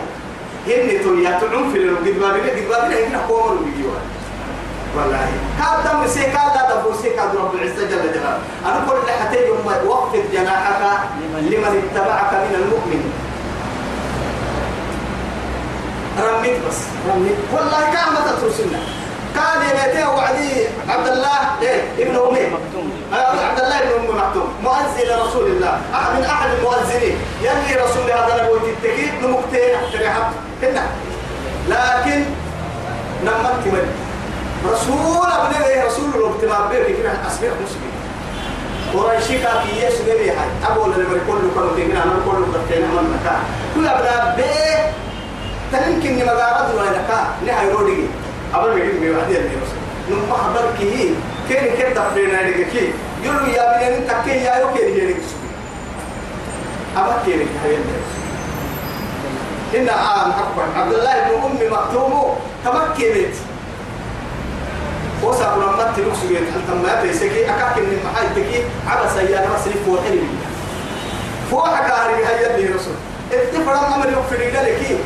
[0.66, 3.90] هن تولي تعون في ليلة قد بابنا قد بابنا هنا قوموا بيجوا
[4.96, 5.28] والله.
[5.58, 8.38] كاد دم سيكا لا دبو سيكا رب العزة جل جلاله.
[8.66, 10.82] أنا كل حتى يوم وقف جناحك
[11.36, 13.12] لمن؟ اتبعك من المؤمنين
[16.22, 16.78] رميت بس.
[17.10, 17.38] رميت.
[17.52, 18.78] والله كان ما تترسلنا
[19.34, 22.44] كان يبيته وعدي عبد الله إيه ابن أمي.
[23.12, 24.48] آه، عبد الله بن أم مكتوم.
[24.62, 25.80] مؤذن رسول الله.
[26.14, 27.16] من أحد المؤذنين.
[27.42, 30.22] يلي رسول هذا نبوي التكيد نمكتين تريحت
[30.62, 30.86] هنا.
[31.68, 32.24] لكن
[33.24, 34.03] نمت من
[34.72, 37.94] رسول ابن إيه رسول الابتماع بيه كنا أسبيع مسلم
[38.94, 43.18] قريشي كاكي يسوع بيه هاي أبو بيقول له كانوا تيجي أنا بقول له كتير من
[43.20, 43.42] مكان
[43.74, 44.92] كل أبدا بيه
[45.72, 47.26] تنمكن مغارات ولا نكا.
[47.46, 48.06] نهاي رودي
[48.54, 49.78] أبل مين مين وعدي اللي رسول
[50.10, 51.14] نم خبر كي.
[51.48, 52.92] كين كين تفرينا لك كي.
[53.24, 55.22] يقولوا يا بني أنت كي يا يو كين يلك
[56.96, 57.94] أبل كين هاي اللي
[59.78, 60.80] إن آم أكبر.
[60.80, 62.36] عبد الله بن أم مكتوم.
[62.64, 63.34] تمكنت.
[65.24, 70.00] وسأقول لما تلوك سجيت أنت ما تيسكي أكاك من محاي تكي عبس يا رسل فوق
[70.04, 70.28] حلمي
[71.50, 72.94] فوق كاري هاي اللي رسول.
[73.32, 74.98] اتفرم أمر يغفر لك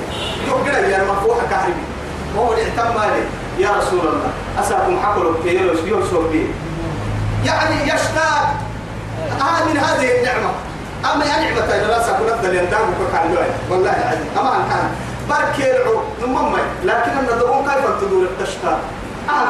[0.49, 1.75] يقول يا مفوح كاري
[2.37, 3.23] وهو الاعتم مالي.
[3.59, 6.47] يا رسول الله أساكم حقلوا كي يوسف بي
[7.45, 8.55] يعني يشتاق.
[9.41, 10.51] آه من هذه النعمة.
[11.15, 14.91] أما يا نعمة إذا لا سأكون أفضل يندام وكان جوي والله العظيم أما أن كان.
[15.29, 18.81] برك يلعو نمم لكن دعون كيف تدور التشتاق؟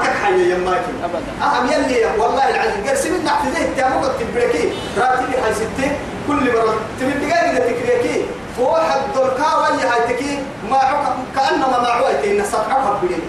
[0.03, 1.33] كك حي يماكي أبداً.
[1.43, 4.73] أهم يلي والله العظيم قرسي من نحت زي التامو قد تبريكي.
[4.99, 5.91] راتبي هاي ستة.
[6.29, 10.39] كل مرة تبي دقائق إذا تكريكي فواحد دولكا ويا هاي تكي
[10.71, 10.81] ما
[11.37, 13.23] كأنما ما عويتي إن سطعها بدين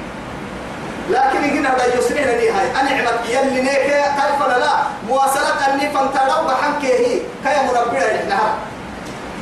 [1.10, 2.72] لكن يجينا لا يسرين لي هاي.
[2.72, 3.86] أنا عمت يلي نيك
[4.20, 4.74] كيف لا؟
[5.08, 7.20] مواصلة أني فانتلو بحنك هي.
[7.44, 8.40] كي مربينا إحنا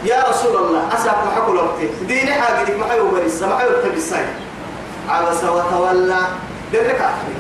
[0.04, 1.90] يا رسول الله أسألك محكو لوقتي.
[2.02, 4.26] ديني حاجة ما حيو بريس ما حيو تبساي
[5.10, 6.22] عبس وتولى
[6.74, 7.36] درك أحبي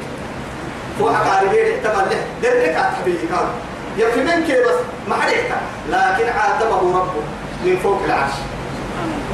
[0.99, 3.47] فوحك عاربين احتمل له درك أحبي كان.
[4.17, 5.51] من كي بس ما حريك
[5.89, 7.23] لكن عاتبه ربه
[7.65, 8.33] من فوق العرش.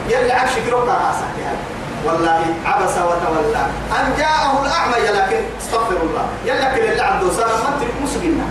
[0.10, 1.58] يلي عرش كروكا راسك
[2.06, 3.66] والله عبس وتولى.
[3.92, 6.28] أن جاءه الأعمى لكن استغفر الله.
[6.46, 8.46] يلا كل اللي عنده صار ما ترك مسجنا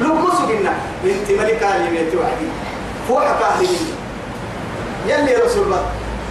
[0.00, 0.72] لو مسجنا
[1.04, 2.48] انت ملكة يميت وعدي.
[3.08, 3.68] فوحك أهلي
[5.06, 5.84] يلي رسول الله.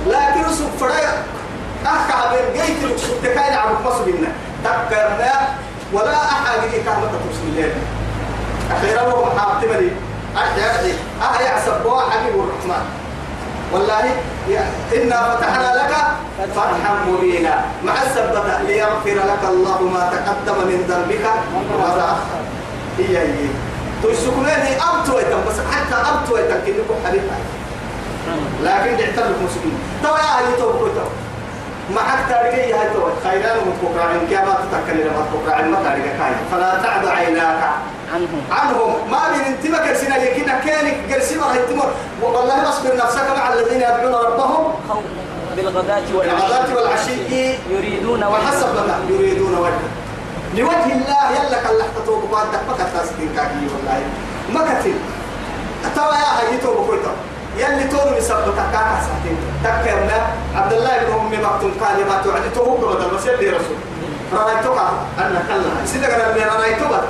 [0.07, 1.23] لكن رسول فريق
[1.85, 4.31] أحكى بين جيت رسول تكاين عبد مسجنا
[4.63, 5.33] تكرنا
[5.93, 7.73] ولا أحد يجي كهمة ترسل الله
[8.71, 9.89] أخيرا هو محاطبني
[10.37, 12.85] أحيا أحيا عصبوا حبيب الرحمن.
[13.73, 14.03] والله
[14.95, 15.93] إنا فتحنا لك
[16.55, 17.65] فتحا مبينا.
[17.83, 21.25] مع السبتة ليغفر لك الله ما تقدم من ذنبك.
[21.55, 22.41] وما تأخر
[22.97, 23.17] هي.
[23.17, 23.47] هي
[24.03, 27.37] تسكنني أبتو يتم بس حتى أبتو يتم كنكم حبيبها
[28.63, 29.79] لكن اعتبرك مسلمين.
[30.03, 30.71] تو يا هاي تو
[31.89, 36.33] ما حد تاريخي هاي تو خيران متوقع إن كما تتكلم لما تتوقع ما تاريخ كاي
[36.51, 37.63] فلا تعد عيناك.
[38.13, 38.41] عنهم.
[38.51, 39.11] عنهم.
[39.11, 41.91] ما من انتبه كرسنا يكينا كانك كرسنا هاي تمر.
[42.21, 44.73] والله أصبر نفسك مع الذين يدعون ربهم.
[45.55, 46.73] بالغداة والعشي.
[46.73, 47.53] والعشي.
[47.69, 48.83] يريدون وحسب وجهه.
[48.83, 49.91] لما يريدون وجهه.
[50.55, 54.01] لوجه الله يلا كان توب بعد ما كتاسكين كاكي والله.
[54.53, 54.95] ما كتير
[55.95, 57.11] توا يا هاي كويتا
[57.57, 60.19] يلي تون يسبب تكاكا ساعتين تكرنا
[60.55, 63.77] عبد الله بن ام مكتوم قال ما توعد توب بدل بس يلي رسول.
[64.33, 64.77] رأيتك
[65.19, 65.85] أن كلا.
[65.85, 67.03] سيدك أنا رأيتك.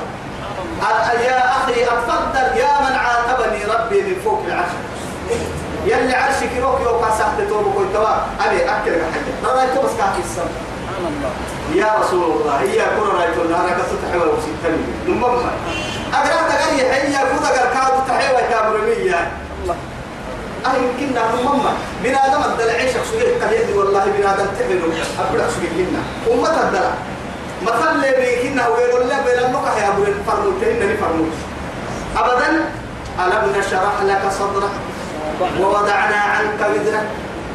[1.26, 4.72] يا أخي أتفضل يا من عاتبني ربي من فوق العرش.
[5.86, 9.54] يلي عرشك يروك يوقع ساعة توب كويتا أبي أكل حاجة.
[9.54, 11.32] رأيتك بس سبحان الله
[11.76, 15.24] يا رسول الله هي كرة رايت النهار كتو تحوى وستني نمم
[16.14, 19.32] أقرأ تغني هي كرة كركاد تحوى تابرمية
[20.62, 21.64] الله أه يمكننا نمم
[22.04, 24.82] من آدم الدلع شخصية تهيد والله من آدم تحمل
[25.20, 26.02] أبدا شوية كنا.
[26.34, 26.94] أمة الدلع.
[27.62, 31.34] مثل لي بيكنا ويقول لا بين النقح يا أبو الفرموت إنني فرموت
[32.18, 32.50] أبدا.
[33.20, 34.74] ألم نشرح لك صدرك؟
[35.60, 37.08] ووضعنا عنك وزرك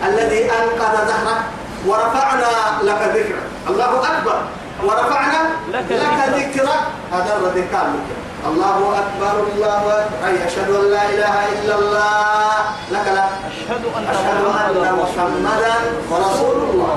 [0.07, 1.41] الذي أنقذ ظهرك
[1.87, 2.47] ورفعنا
[2.83, 3.47] لك ذكرك.
[3.69, 4.39] الله أكبر.
[4.85, 5.41] ورفعنا
[5.73, 6.57] لك لك, ذكرك.
[6.57, 6.69] ذكرك.
[7.13, 10.26] هذا الذي قال لك الله أكبر الله أكبر.
[10.26, 12.57] أي أشهد أن لا إله إلا الله.
[12.90, 13.26] لك لا.
[13.51, 15.74] أشهد أن أشهد أن محمدا
[16.12, 16.97] رسول الله.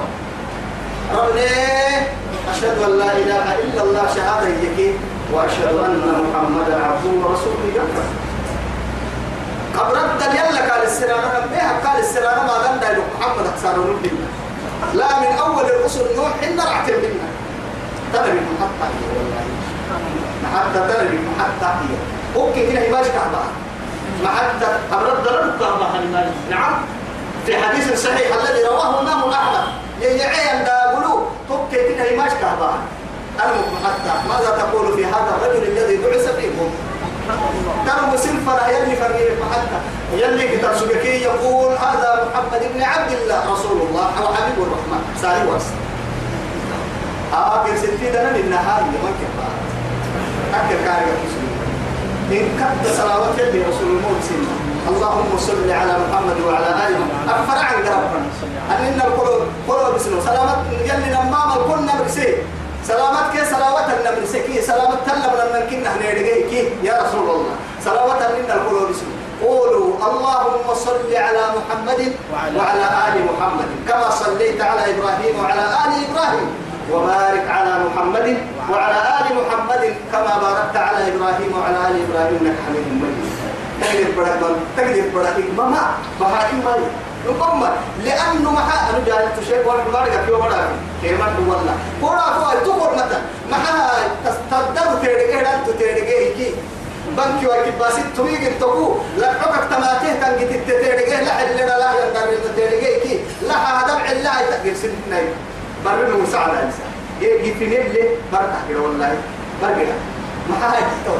[1.17, 1.51] ربنا
[2.51, 4.03] أشهد أن لا إله إلا الله.
[4.15, 4.89] شهادة يكي.
[5.33, 7.63] وأشهد أن محمدا عبده ورسوله.
[7.75, 8.05] جنة
[9.77, 14.27] قبرت يلا قال السرانة بها قال السرانة ما دام دايلو محمد أكثر من
[14.93, 17.29] لا من أول الرسل نوح إن رعت منا.
[18.13, 18.37] حتى هي
[19.15, 19.58] والله
[20.55, 21.95] حتى ترى من حتى هي
[22.35, 23.41] أوكي هنا إيماج كعبة
[24.23, 25.87] ما حتى قبرت ضرب كعبة
[26.49, 26.73] نعم.
[27.45, 29.63] في حديث صحيح الذي رواه الإمام أحمد.
[30.01, 31.19] يجعي أن يقولوا
[31.49, 32.69] توكي كده إيماج كعبة
[33.43, 36.69] المهم حتى ماذا تقول في هذا الرجل الذي بعث فيكم؟
[37.85, 39.79] كان مسلم فرا يلي فريق حتى.
[40.13, 45.01] يلي كتاب سبكي يقول هذا محمد بن عبد الله رسول الله وحبيب الرحمن.
[45.21, 45.65] ساري واس.
[47.33, 49.49] آخر ستين دنا من نهار ما كفى.
[50.57, 51.11] أكل كاري
[52.31, 54.53] إن كد صلوات يلي رسول الموت سنة
[54.89, 58.11] اللهم صل على محمد وعلى آله أفرع عن قرب
[58.71, 62.35] أن القلوب قلوب بسنو سلامت يلي نمام الكل نمرسي
[62.83, 64.61] سلامت كي سلامت النمرسي كي.
[64.61, 66.61] سلامت تلم لما كنا هنيرجي كي.
[66.83, 67.53] يا رسول الله.
[67.85, 69.11] سلامت أن القلوب بسنو
[69.43, 72.01] قولوا اللهم صل على محمد
[72.57, 73.69] وعلى آل محمد.
[73.87, 76.47] كما صليت على إبراهيم وعلى آل إبراهيم.
[76.93, 78.37] وبارك على محمد
[78.71, 83.29] وعلى آل محمد كما باركت على إبراهيم وعلى آل إبراهيم إنك حميد مجيد.
[83.81, 85.83] تقدر بدك تقدر بدك ماما
[86.19, 86.81] بهاي ماي؟
[87.27, 87.71] ربما
[88.05, 90.69] لأنه ما أنا جاي تشيك وأنا بارك في وبارك
[91.03, 91.75] كما والله.
[92.01, 93.19] كورا فوق تقول متى؟
[93.51, 93.57] ما
[94.25, 96.53] تستدر تيرجع لا تيرجع كي
[97.17, 98.95] بنك واجب باسيت تويج تقو.
[99.17, 101.89] لا حكك تماته كان جت تيرجع لا حل لا لا
[102.31, 105.19] يندر تيرجع كي لا هذا بعلا تقدر سنتنا
[105.85, 106.89] برنا مساعدة إنسان.
[107.21, 109.17] يجي في نبلة بركة كده والله.
[109.61, 109.93] بركة
[110.49, 110.55] ما
[111.05, 111.19] تقول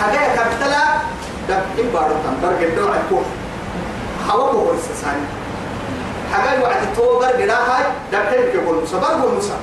[0.00, 0.84] حاجة كبتلا
[1.48, 3.20] دب تام بركة دو أكو
[4.28, 5.26] هوا بقول سساني
[6.32, 7.84] حاجة وعد تو بركة هاي.
[8.12, 9.56] دب حلو كقول مسا بركة مسا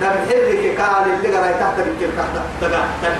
[0.00, 3.16] دب حلو كقال اللي قرأي تحت بكير تحت تدا تدا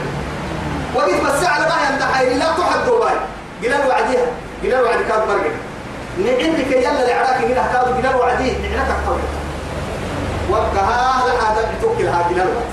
[0.94, 3.14] وقت بس على ما يندحي لا تحدوا باي
[3.62, 4.26] قلال وعديها.
[4.62, 5.50] قلال وعد كان بركة
[6.18, 9.18] نعندك يلا العراق هنا كانوا قلال وعديه نعنك القول
[10.50, 12.72] وقها هذا بتوكل هذه الوقت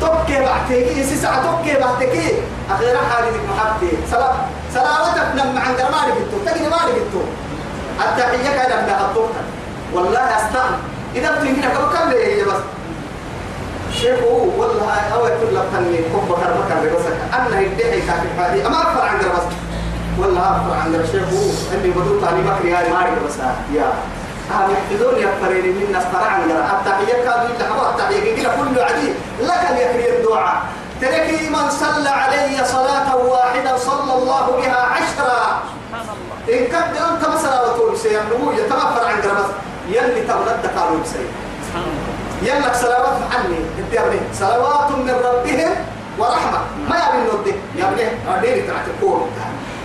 [0.00, 2.32] توكي بعتكي ساعة توكي بعتكي؟
[2.70, 3.96] أخيرا حاجة محبتي.
[4.10, 4.34] سلام
[4.74, 7.22] سلامتك نم عند ما لقيتو تجي ما لقيتو
[8.00, 9.42] التحية كان من الطوطة
[9.94, 10.72] والله أستعن
[11.14, 12.62] إذا بتنجينا كم كم ليه بس.
[13.94, 14.18] شيخ
[14.58, 17.04] والله أول كل لبتني كم بكر بكر بس.
[17.34, 19.46] أنا يدعي كافي هذه أما أفر عند بس.
[20.18, 21.28] والله أفر عند الشيخ
[21.74, 23.34] إني بدو تاني بكري هاي ما بس.
[23.74, 23.92] يا.
[24.50, 30.16] هم يحفظون يفرين من نفر عن التحية كانوا يلحقوا التحية كده كل عديد لك يكري
[30.16, 30.62] الدعاء.
[31.00, 35.62] تركي من صلى علي صلاة واحدة صلى الله بها عشرة.
[36.48, 39.50] إن كنت أنت مثلا وتقول سيئا نمو يتغفر عن قربس
[39.88, 41.28] يلي تولد قالوا الله
[42.42, 43.58] يلك صلوات عني.
[43.78, 45.74] انت يا ابني صلوات من ربهم
[46.18, 46.58] ورحمة.
[46.88, 49.30] ما يا ابني ودي يا ابني أديني تحت الكون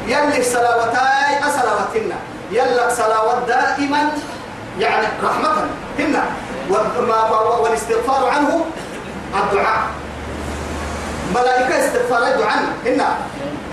[0.07, 2.15] يلي صلواتاي أصلواتنا.
[2.51, 4.11] يلك صلوات دائما
[4.81, 5.65] يعني رحمة
[5.99, 6.23] هنا
[7.61, 8.65] والاستغفار عنه
[9.35, 9.83] الدعاء.
[11.35, 13.15] ملائكة استغفار عنه هنا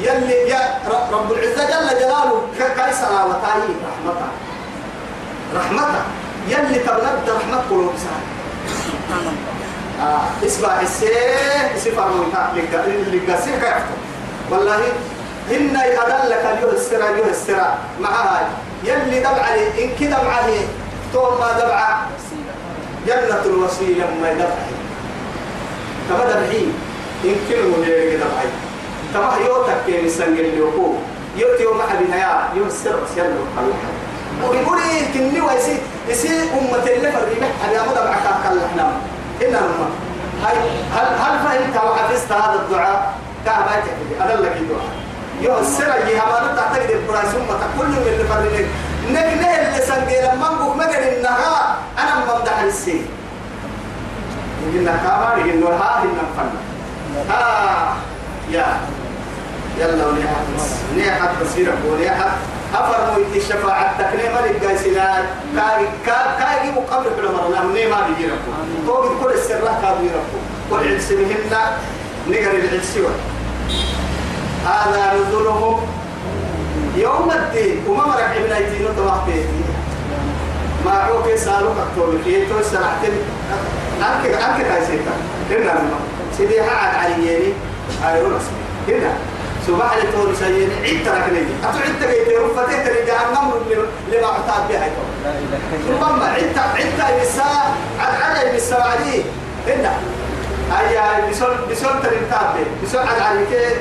[0.00, 0.60] يلي يا
[1.12, 4.28] رب العزة جل جلاله ك- كاي صلواتاي رحمة.
[5.56, 6.00] رحمة.
[6.48, 8.24] يلي تبلد رحمة قلوب سهل
[10.02, 12.08] آه اسمع السيه سفر
[12.86, 13.94] اللي قاسيه كيفتو
[14.50, 14.80] والله
[15.50, 18.44] إن أدلك اليوه السرى اليوه السرى مع هاي
[18.84, 19.90] يلي عليه إن
[20.28, 20.66] عليه
[21.12, 21.96] توم ما دبع
[23.06, 24.74] جنة الوسيلة ما دبعي
[26.08, 26.64] كما دبعي.
[27.24, 28.48] إن كل مدير دبعي.
[29.14, 30.94] كما يوتك كين السنجل اللي يقول
[31.36, 33.90] يوتي يوم أبي نيا يوم السر يلا خلوها
[34.50, 35.76] ويقول إيه كني ويسي
[36.08, 38.92] يسي أمة اللي فريمة أنا ما دبع كاكل إحنا
[39.42, 39.88] إنما
[40.44, 40.56] هاي
[40.94, 44.88] هل هل فهمت وحفظت هذا الدعاء؟ كعباتك أدلك الدعاء.
[45.40, 47.46] يو السر يا ما تعتقد القرآن ثم
[47.80, 48.68] كل من اللي فريمة
[49.10, 49.80] نك نه اللي
[50.32, 53.02] لما نقول ما قال إنها أنا ممدح السي
[54.74, 56.50] إننا كامار إنه ها إننا فن
[57.32, 57.96] ها
[58.50, 58.66] يا.
[59.78, 60.62] يلا ونيحت بس.
[60.96, 62.28] نيحت بصيرة ونيحت
[62.74, 65.22] أفر مويت الشفاعة تكني ملك جايسنا
[65.56, 65.86] كاي
[66.38, 68.52] كاي مقابل في العمر نعم نيما بيجيركم
[68.86, 70.40] توقف كل السرة كابو يركم
[70.70, 71.50] كل عدس بهن
[72.28, 72.96] نقر العدس
[74.66, 75.80] هذا نزلهم
[76.96, 79.46] يوم الدين وما مرق ابن ايتين وتوحتين
[80.84, 83.14] ما عوك سالو كتول كي تو سنحتم
[83.98, 85.14] أنك أنك هاي سيتا
[85.50, 85.82] هنا
[86.36, 87.52] سيدي هاد عليني.
[88.06, 89.12] أيرو رسمي هنا.
[89.66, 93.52] سبحان الله تقول سيدي عيد تركني أتو عيد تجي رفتة تري جهنم
[94.12, 94.88] لما اعتاد بها
[95.90, 99.22] ربما عيد عيد الساعة عد عد الساعة عليه
[99.66, 99.92] هنا.
[100.78, 103.76] أي بسول بسول تري تابع بسول عد عليك.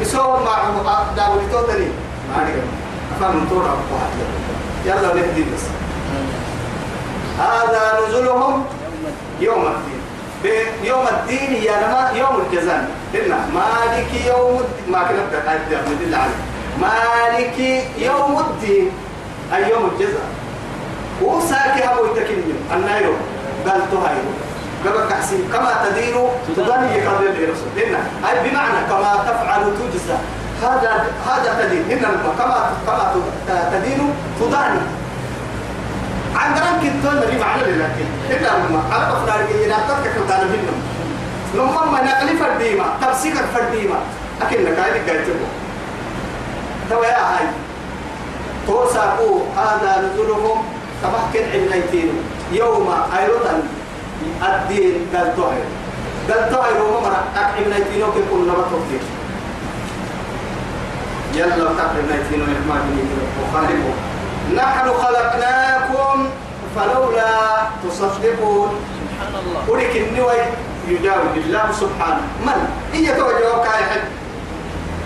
[0.00, 0.40] بسول
[0.84, 1.88] مع داود توتني
[2.28, 2.62] ما نقدر
[3.20, 3.76] فهم تورا
[4.86, 5.64] يلا نهدي بس.
[7.38, 8.64] هذا نزلهم
[9.40, 9.98] يوم الدين.
[10.84, 12.88] يوم الدين يا لما يوم الجزاء.
[13.14, 16.40] إلا مالك يوم ما كنا بتقعد من الله عليه
[16.80, 17.58] مالك
[17.98, 18.90] يوم الدين.
[19.54, 20.28] أي يوم الجزاء.
[21.22, 22.58] وساكي أبو يتكلم.
[22.74, 23.14] النايرو
[23.66, 24.32] قال تهايرو
[24.84, 26.14] قبل كحسين كما تدين
[26.56, 27.94] تداني يقابل الرسول إن
[28.28, 30.18] أي بمعنى كما تفعل تجزى.
[30.62, 30.90] هذا
[31.28, 31.84] هذا تدين.
[31.90, 31.98] إن
[32.38, 33.14] كما كما
[33.72, 34.00] تدين
[34.40, 34.80] تداني.
[36.36, 40.78] عند رانك التون ريم على لكن إلا لما على بفرار جينا تذكر كتانا منهم.
[41.54, 43.98] لما ما نقلي فرديما تفسير فرديما
[44.42, 45.46] أكيد نكاي قاعد تبو
[46.90, 47.46] توا يا هاي.
[48.66, 50.58] توساقو هذا نزلهم
[51.02, 52.10] تبحكن عمليتين
[52.52, 53.62] يوم أيضا
[54.42, 55.66] الدين قال طاهر
[56.28, 58.98] قال طاهر ومرة عمليتين وكي كنا بطوكي
[61.34, 62.76] يلا عمليتين ويحمى
[63.40, 63.92] وخالفه
[64.56, 66.28] نحن خلقناكم
[66.76, 67.32] فلولا
[67.84, 68.70] تصدقون.
[68.70, 69.60] سبحان الله.
[69.68, 70.40] ولك النوي
[70.88, 72.22] يجاوب الله سبحانه.
[72.46, 72.58] من؟
[72.92, 74.00] هي توجهك يا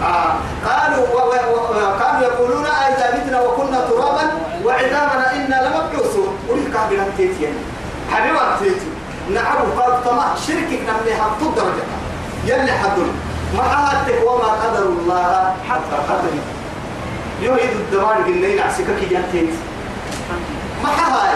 [0.02, 0.34] آه.
[0.66, 4.24] قالوا و و كانوا يقولون إذا متنا وكنا ترابا
[4.64, 6.38] وعظامنا إنا لمبعوثون.
[6.48, 7.46] ولك قابل تيتي
[8.12, 8.88] حبيب تيتي.
[9.30, 10.34] نعم قال طمع.
[10.46, 11.84] شركك نملي حط درجة.
[12.46, 13.08] يلي حدل
[13.56, 16.32] ما عهدتك وما قدر الله حتى قدر
[17.42, 19.50] يوهيد الدمار قلنا نعسكك جنتين
[20.82, 21.34] ما هاي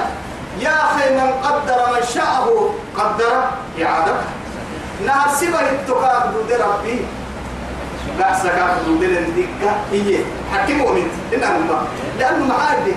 [0.61, 3.33] يا أخي من قدر من شاءه قدر
[3.83, 4.15] إعادة
[5.07, 7.01] نهر سبه التقاء دود ربي.
[8.19, 10.19] لا سكاك دود الدكة هي
[10.53, 11.89] حكيم ومن إنها الله
[12.19, 12.93] لأنه معادي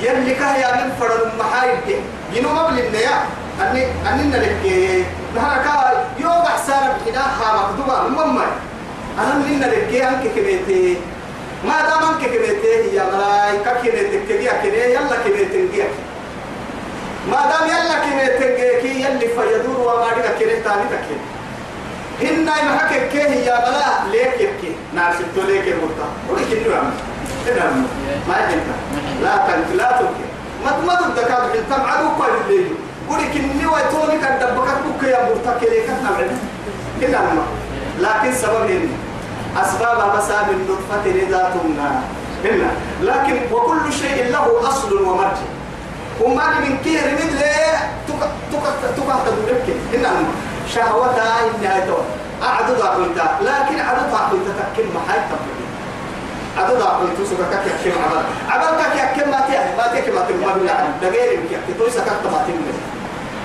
[0.00, 3.16] يلي كهيا من فرد محايد ينو مبل النيا
[3.62, 4.56] أني أني لك
[5.34, 8.46] نهر كا يوم أحسان بحنا خامك دوبا مما
[9.18, 10.96] أنا من لك أنك كبيتي
[11.64, 15.86] ما دام أنك كبيتي يا ملاي ككبيتك كبيا كبيا يلا كبيتك كبيا
[17.30, 21.20] ما دام يلا كبيتك كي يلي فيدور وما دك كبيت تاني تكين
[22.22, 26.90] هن محك كيه يا ملا ليك يبكي ناس ليك يبوتا ولك إنه عم
[27.48, 27.86] إنه
[28.28, 28.66] ما يجنك
[29.22, 30.18] لا تنك لا تنك.
[30.64, 32.74] ما ما تدك هذا التم عدو كل الليل
[33.10, 36.30] ولك إنه ويتوني كان دبكت بك يا بوتا كليك نعمل
[37.02, 37.44] إنه
[37.98, 38.92] لكن سبب إنه
[39.62, 42.02] أسباب مسام النطفة ذاتنا
[42.44, 42.66] إلا
[43.02, 45.48] لكن وكل شيء له أصل ومرجع
[46.20, 47.38] وما من كير مثل
[48.08, 48.64] تك تك
[48.96, 50.26] تك تدرك إن
[50.74, 51.96] شهوتها إنها تو
[52.42, 55.64] أعدد أقولتا لكن عدد أقولتا تكل محل تبلي
[56.58, 60.46] عدد أقولتا سوكا كك يكيم عبال عبال كك يكيم ما تيه ما تيه ما تيه
[60.46, 62.93] ما بلا دقير يمكن كتوي سكت ما تيه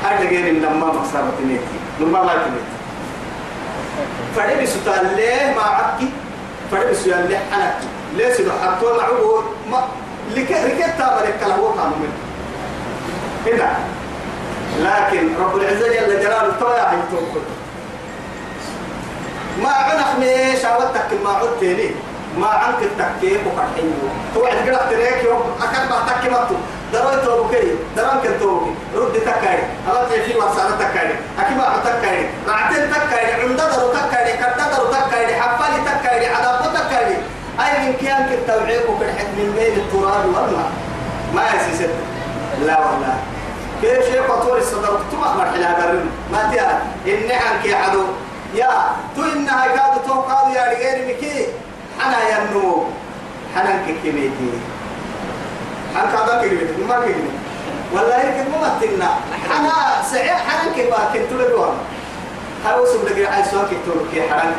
[0.04, 2.66] دقير من لما مصابة نيتي لما ما تيه
[4.36, 6.10] فدي بسوتان ليه ما عكي
[6.72, 7.74] فدي بسوتان ليه أنا
[8.18, 9.88] ليه سيدو حتى معه ما
[10.36, 12.20] لك ركبت لك هو كانوا منه
[13.46, 13.78] هنا
[14.80, 16.54] لكن رب العزة جل جلاله
[16.92, 17.42] هي توكل
[19.64, 21.90] ما عنق ميش عودتك ما عدتني.
[22.38, 23.94] ما عنك التكيف وقرحين
[24.36, 26.56] توعد قرأت تريك يوم أكاد ما تكيمتو
[26.94, 29.60] دروي توبكي دران كنتوبكي رد تكاي.
[29.88, 31.10] ألا تعرفين وصارة تكاي.
[31.40, 32.26] أكيد تكاي.
[32.48, 37.16] رعتين تكاي عند درو تكاي كرد درو تكاي حفالي تكاي عذاب تكاي.
[37.60, 40.72] أي من كيان كالتوعيق وكالحد من بين التراب والماء.
[41.34, 41.90] ما يسيسد
[42.66, 43.18] لا والله.
[43.82, 48.04] كيف شيء قطور الصدر؟ تما مرحلة قرن ما تيا إن عنك عدو.
[48.54, 48.70] يا
[49.16, 51.46] تو إنها قاد تو قاد يا رجال مكي
[52.00, 52.84] حنا ينمو
[53.56, 53.72] حنا
[54.04, 54.52] كيميتي
[55.96, 57.38] حنا كذا كيميتي ما كيميتي
[57.94, 59.10] والله يمكن مو متنا
[59.50, 59.74] حنا
[60.12, 61.74] سعي حنا كيما كنت لدوها
[62.66, 63.70] هاو سبدك عايز سواك
[64.14, 64.56] كي حنا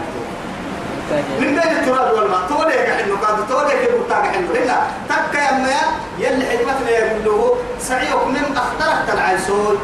[1.11, 2.41] من بين التراب والماء.
[2.49, 4.77] توليك حنو؟ قاد توليك المتاق حنو؟ هنا
[5.09, 5.81] تكا يا
[6.19, 9.77] يلي حكمتنا يقول له سعيك من أخطرك العيسول.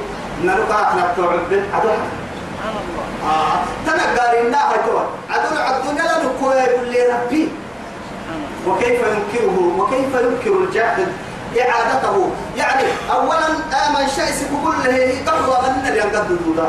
[0.45, 1.65] نلقى إحنا بتوع البيت.
[1.75, 1.89] عدو
[2.67, 3.07] سبحان الله.
[3.31, 7.49] آه تنقل النار هتوع عدو عدو نلا نكوي يقول لي ربي
[8.67, 11.07] وكيف ينكره وكيف ينكر الجاهل
[11.61, 13.47] إعادته؟ يعني أولا
[13.87, 16.69] آمن شيء سيقول له قهوة من اللي ينقض دودا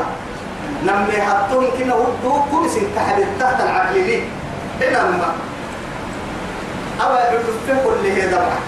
[0.86, 4.22] نمي حطوه كنا ودو كل سن كحد تحت العقلي
[4.88, 5.32] إنما
[7.00, 7.46] أبا يعرف
[7.84, 8.58] كل هي دبعة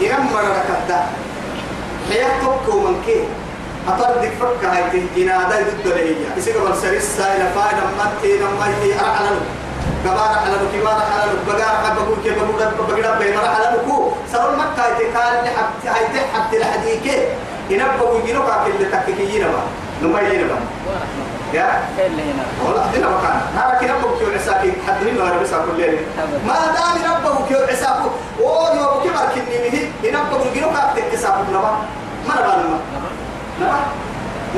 [0.00, 1.00] ينمر ركضة
[2.10, 3.20] حياة توك ومن كي
[3.90, 6.14] أطردك فك هاي تهجينا دا ضد لهي.
[6.38, 9.40] إسي قبل سريس سايلة فايدة مانتي نمائي أرحلن
[10.06, 15.34] قبار على كبار على بقار حبقول كيف بقول بقول بين على نكو سرول مكة يتكال
[15.44, 17.28] لحبت هاي تحبت لحديك.
[17.70, 19.62] ينبغوا يجينوا كاكل اللي تككيين ما
[20.02, 21.24] نمائي ما ورحمة
[21.54, 21.82] يا؟
[22.64, 25.98] والله دينا مكان هذا كنا بقول عساكي حدني ما ربي ساكل ليه
[26.46, 28.08] ما دام ينبغوا كيو عساكو
[28.40, 31.72] أو يوم كبر كني مه ينبغوا يجينوا كاكل عساكو نما
[32.28, 32.80] ما نبان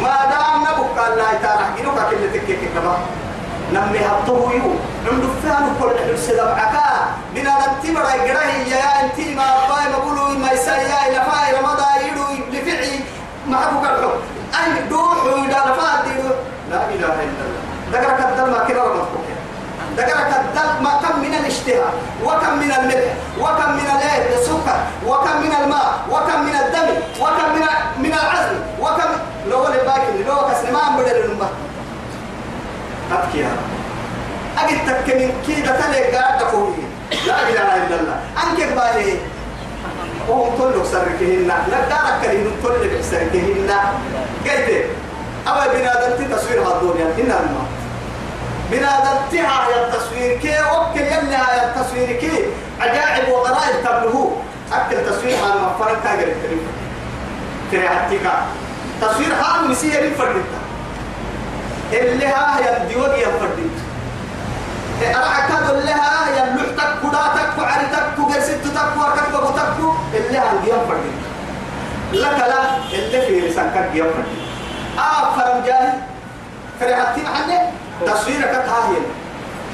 [0.03, 0.71] ما نما ما
[1.09, 2.97] الله تعالى يجينوا كاكل اللي تككي نما
[3.73, 4.69] نمي هبطه يو
[5.07, 6.87] نمدو فعلو كل حلو السلام عكا
[7.35, 12.25] بنا نتبرا يقرأي يا انتي ما باي ما بقولوا ما يسايا إلى فاي رمضا يدو
[12.53, 13.01] لفعي
[13.49, 14.11] ما حبو كرحو
[14.59, 15.29] أي دوحو
[15.69, 16.29] رفاد يدو
[16.71, 17.63] لا إله إلا الله.
[17.93, 19.09] ذكرك الدل ما كنا رمضك
[19.97, 21.93] ذكرك الدل ما كم من الاشتهاء
[22.25, 26.89] وكم من الملح وكم من الايه السكر وكم من الماء وكم من الدم
[27.21, 27.63] وكم من
[28.03, 29.11] من العزم وكم
[29.51, 31.49] لو اللي باكل لو كسلمان بدل الامه
[33.13, 33.73] أبكي يا رب.
[34.65, 36.83] أجد تك من كيدة تلي قاعد تقولي
[37.27, 38.17] لا إله إلا الله.
[38.43, 39.19] أنك بالي.
[40.29, 43.71] وهم كل سركهن لا دارك كريم كل سركهن
[44.45, 44.85] قلت
[45.49, 47.05] أول بنادم تصوير هالدنيا.
[47.19, 47.67] هنا الماء
[48.73, 52.33] بنادم تها يا التصوير كي وكل يلا يا التصوير كي.
[52.81, 54.37] عجائب وغرائب تبلغه
[54.73, 56.67] أكل تصوير على مفرق تاجر الكريم
[57.73, 58.21] ترى حتىك
[59.01, 60.43] تصوير حال مسير الفرد
[61.93, 63.67] اللي ها يا ديوغ يا فردي
[65.07, 69.77] أنا أكاد اللي ها يا لحتك كداتك وعرتك وقرستك وكتك وكتك
[70.15, 71.13] اللي ها يا فردي
[72.13, 74.43] لك لا اللي في لسانك يا فردي
[74.99, 75.99] آه فرم جاهل.
[76.81, 77.53] فرحتي محل
[78.07, 79.03] تصويرك كاهل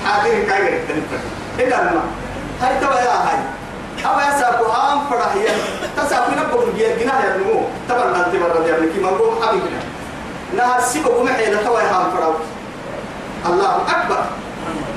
[0.05, 1.21] حاضر كاير تنفر
[1.59, 2.03] إلا ما
[2.63, 3.39] هاي تبا يا هاي
[4.05, 5.53] أبا يساكو هام فرحيا
[5.97, 9.81] تساكو نبقى بجيه جناه يا نمو تبا نانتي مرة دي أبنكي مرقوم حبيبنا
[10.57, 12.35] نهار سيبا ومحي لتوي هام فراو
[13.47, 14.25] الله أكبر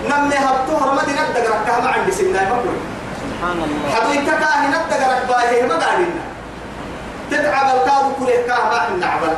[0.09, 2.79] نمي هبطوه رمضي ندقرك كهما عندي سنة مقلوب
[3.21, 6.11] سبحان الله حدو يتكاه ندقرك باهي قاعدين
[7.31, 9.33] تتعب الكاد كله كهما عندنا عبل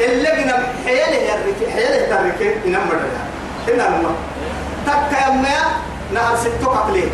[0.00, 3.24] اللي قنا حياله يركي حياله تركي ينمر لها
[3.68, 4.10] هنا لما
[4.86, 5.56] تكا يما
[6.14, 7.10] نهار ستو قبلين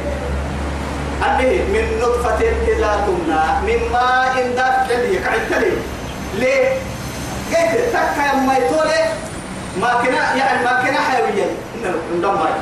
[1.27, 5.65] أني من نطفة إذا تمنى من ماء دافع يقعد
[6.35, 6.69] ليه؟
[7.51, 9.05] قلت تكا يما يطولي
[9.81, 12.53] ما كنا يعني ما كنا حيويا إن ندم ماي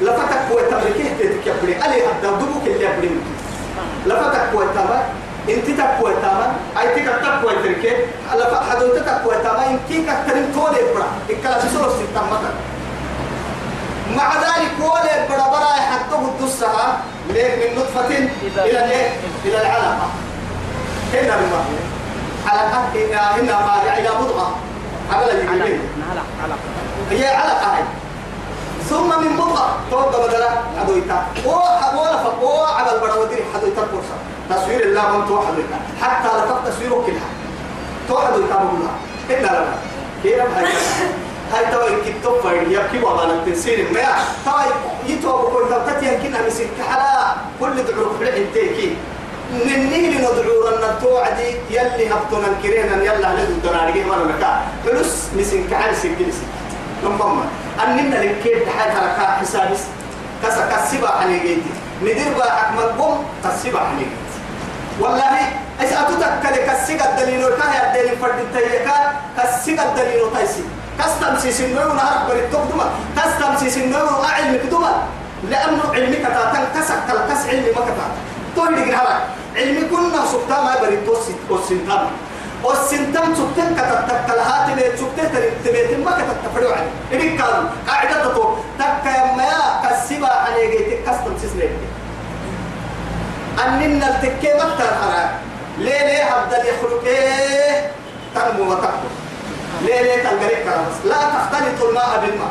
[0.00, 1.72] لفتك هو تمركيه تتكبري.
[1.72, 3.10] ألي هذا دبوك اللي يبري
[4.06, 5.02] لفتك هو تمر
[5.48, 7.96] انت تقوى تاما اي تك تقوى تركي
[8.34, 12.54] لفت حدو تقوى تاما انت كترين تولي برا الكلام سورة ستة مثلا
[14.16, 18.06] مع ذلك ولي برا برا حتى الدسها ليه من نطفة
[18.42, 19.10] إلى الايه؟
[19.44, 20.08] إلى العلقة
[21.14, 21.64] هنا الماء
[22.46, 24.56] علقة هنا هنا ما؟ إلى مضغة.
[25.12, 25.80] قبل الجبين
[26.10, 26.58] علق علق
[27.10, 27.82] هي علقة هاي.
[28.90, 31.26] ثم من مضغة توقع بدلا حدويتا
[31.96, 34.16] ولا فقوة على البرودير حدويتا فرصة
[34.50, 37.28] تصوير الله من توحدويتا حتى لقد تصويره كلها.
[38.08, 38.94] توحدويتا بقولها
[39.30, 39.64] إلا لا
[40.22, 40.66] كيف؟ هاي.
[41.52, 44.00] هاي توا يكتب فرد يبكي وما نتنسين ما
[44.44, 44.62] توا
[45.06, 48.96] يتوا بقول لو تتيا كنا مسك حلا كل دعوة في الحتيكي
[49.52, 51.50] نني ندعو أن توعدي.
[51.70, 56.46] يلي هبطنا الكرينا يلا ندعو دنارجي ما نكا فلوس مسك حال سكيلسي
[57.04, 57.44] نمبما
[57.84, 59.80] أننا لكيف تحال حركة حسابس
[60.42, 61.70] كسا كسبا حنيجيتي
[62.02, 64.23] ندير بقى أكمل بوم كسبا حنيجيتي
[65.00, 65.34] والله
[65.80, 68.98] أتوتك كذا كسيق الدليل وكاه الدليل فرد تيجا
[69.38, 70.64] كسيق الدليل وتايسي
[70.98, 72.86] كستم سيسنو نهار بريد تقدما
[73.16, 74.92] كستم سيسنو أعلم كدما
[75.50, 78.12] لأنه علمك تاتن كسك كس علمي ما كتات
[78.56, 79.16] تقول لي هلا
[79.56, 82.02] علمي كنا سبتا ما بريد توسي والسنتم
[82.64, 85.26] والسنتم سبتن كتات كلا هاتي بيت سبتة
[85.64, 87.54] تبيت ما كتات تفريو عني إذا كان
[87.88, 92.03] قاعدة تطور تك يا كسبا عليك كستم سيسنو
[93.66, 95.30] أننا التكي مكة الحرام
[95.78, 97.90] ليه ليه هبدا يخلق إيه
[98.34, 99.10] تنمو وتكبر
[99.82, 100.66] ليه ليه تنقلق
[101.04, 102.50] لا تختلط الماء بالماء.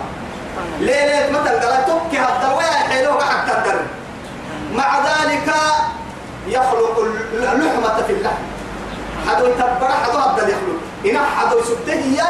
[0.79, 1.85] ليه ليه ما تنقلق.
[1.87, 3.79] تبكي هبدا ويا تقدر
[4.73, 5.53] مع ذلك
[6.47, 6.99] يخلق
[7.33, 8.43] اللحمة في اللحم.
[9.27, 10.79] حدو يتبرع حدو هبدا يخلق.
[11.05, 12.21] إن أحد سبته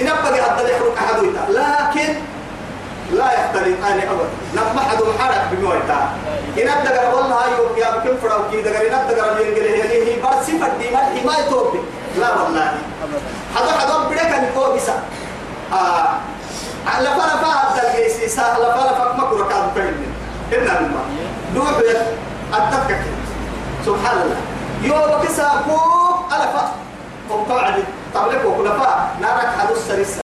[0.00, 2.14] إن أبقى هذا يحرق أحد لكن
[3.12, 4.28] لا يختلف أنا أبدا.
[4.54, 5.98] نما حد محرك بمويتا.
[6.58, 8.88] إن أبدا والله هاي يا بكم فراو كي دقر.
[8.88, 11.80] إن أبدا من قال هي هي بس صفة دي ما حماية توبي
[12.18, 12.72] لا والله.
[13.54, 15.02] حدا حدا بدك أن يكون بسا
[15.72, 16.08] آه
[16.86, 19.94] على فلا هذا الجيس سهل فلا ما كنا كان
[20.52, 21.02] إننا ما
[21.54, 21.96] دوح يد
[22.54, 23.00] أتذكر
[23.86, 24.40] سبحان الله.
[24.82, 26.72] يوم كسا فوق ألفا
[27.30, 27.84] هم قاعد
[28.14, 30.22] تملك وكلفا نارك حدو السرسة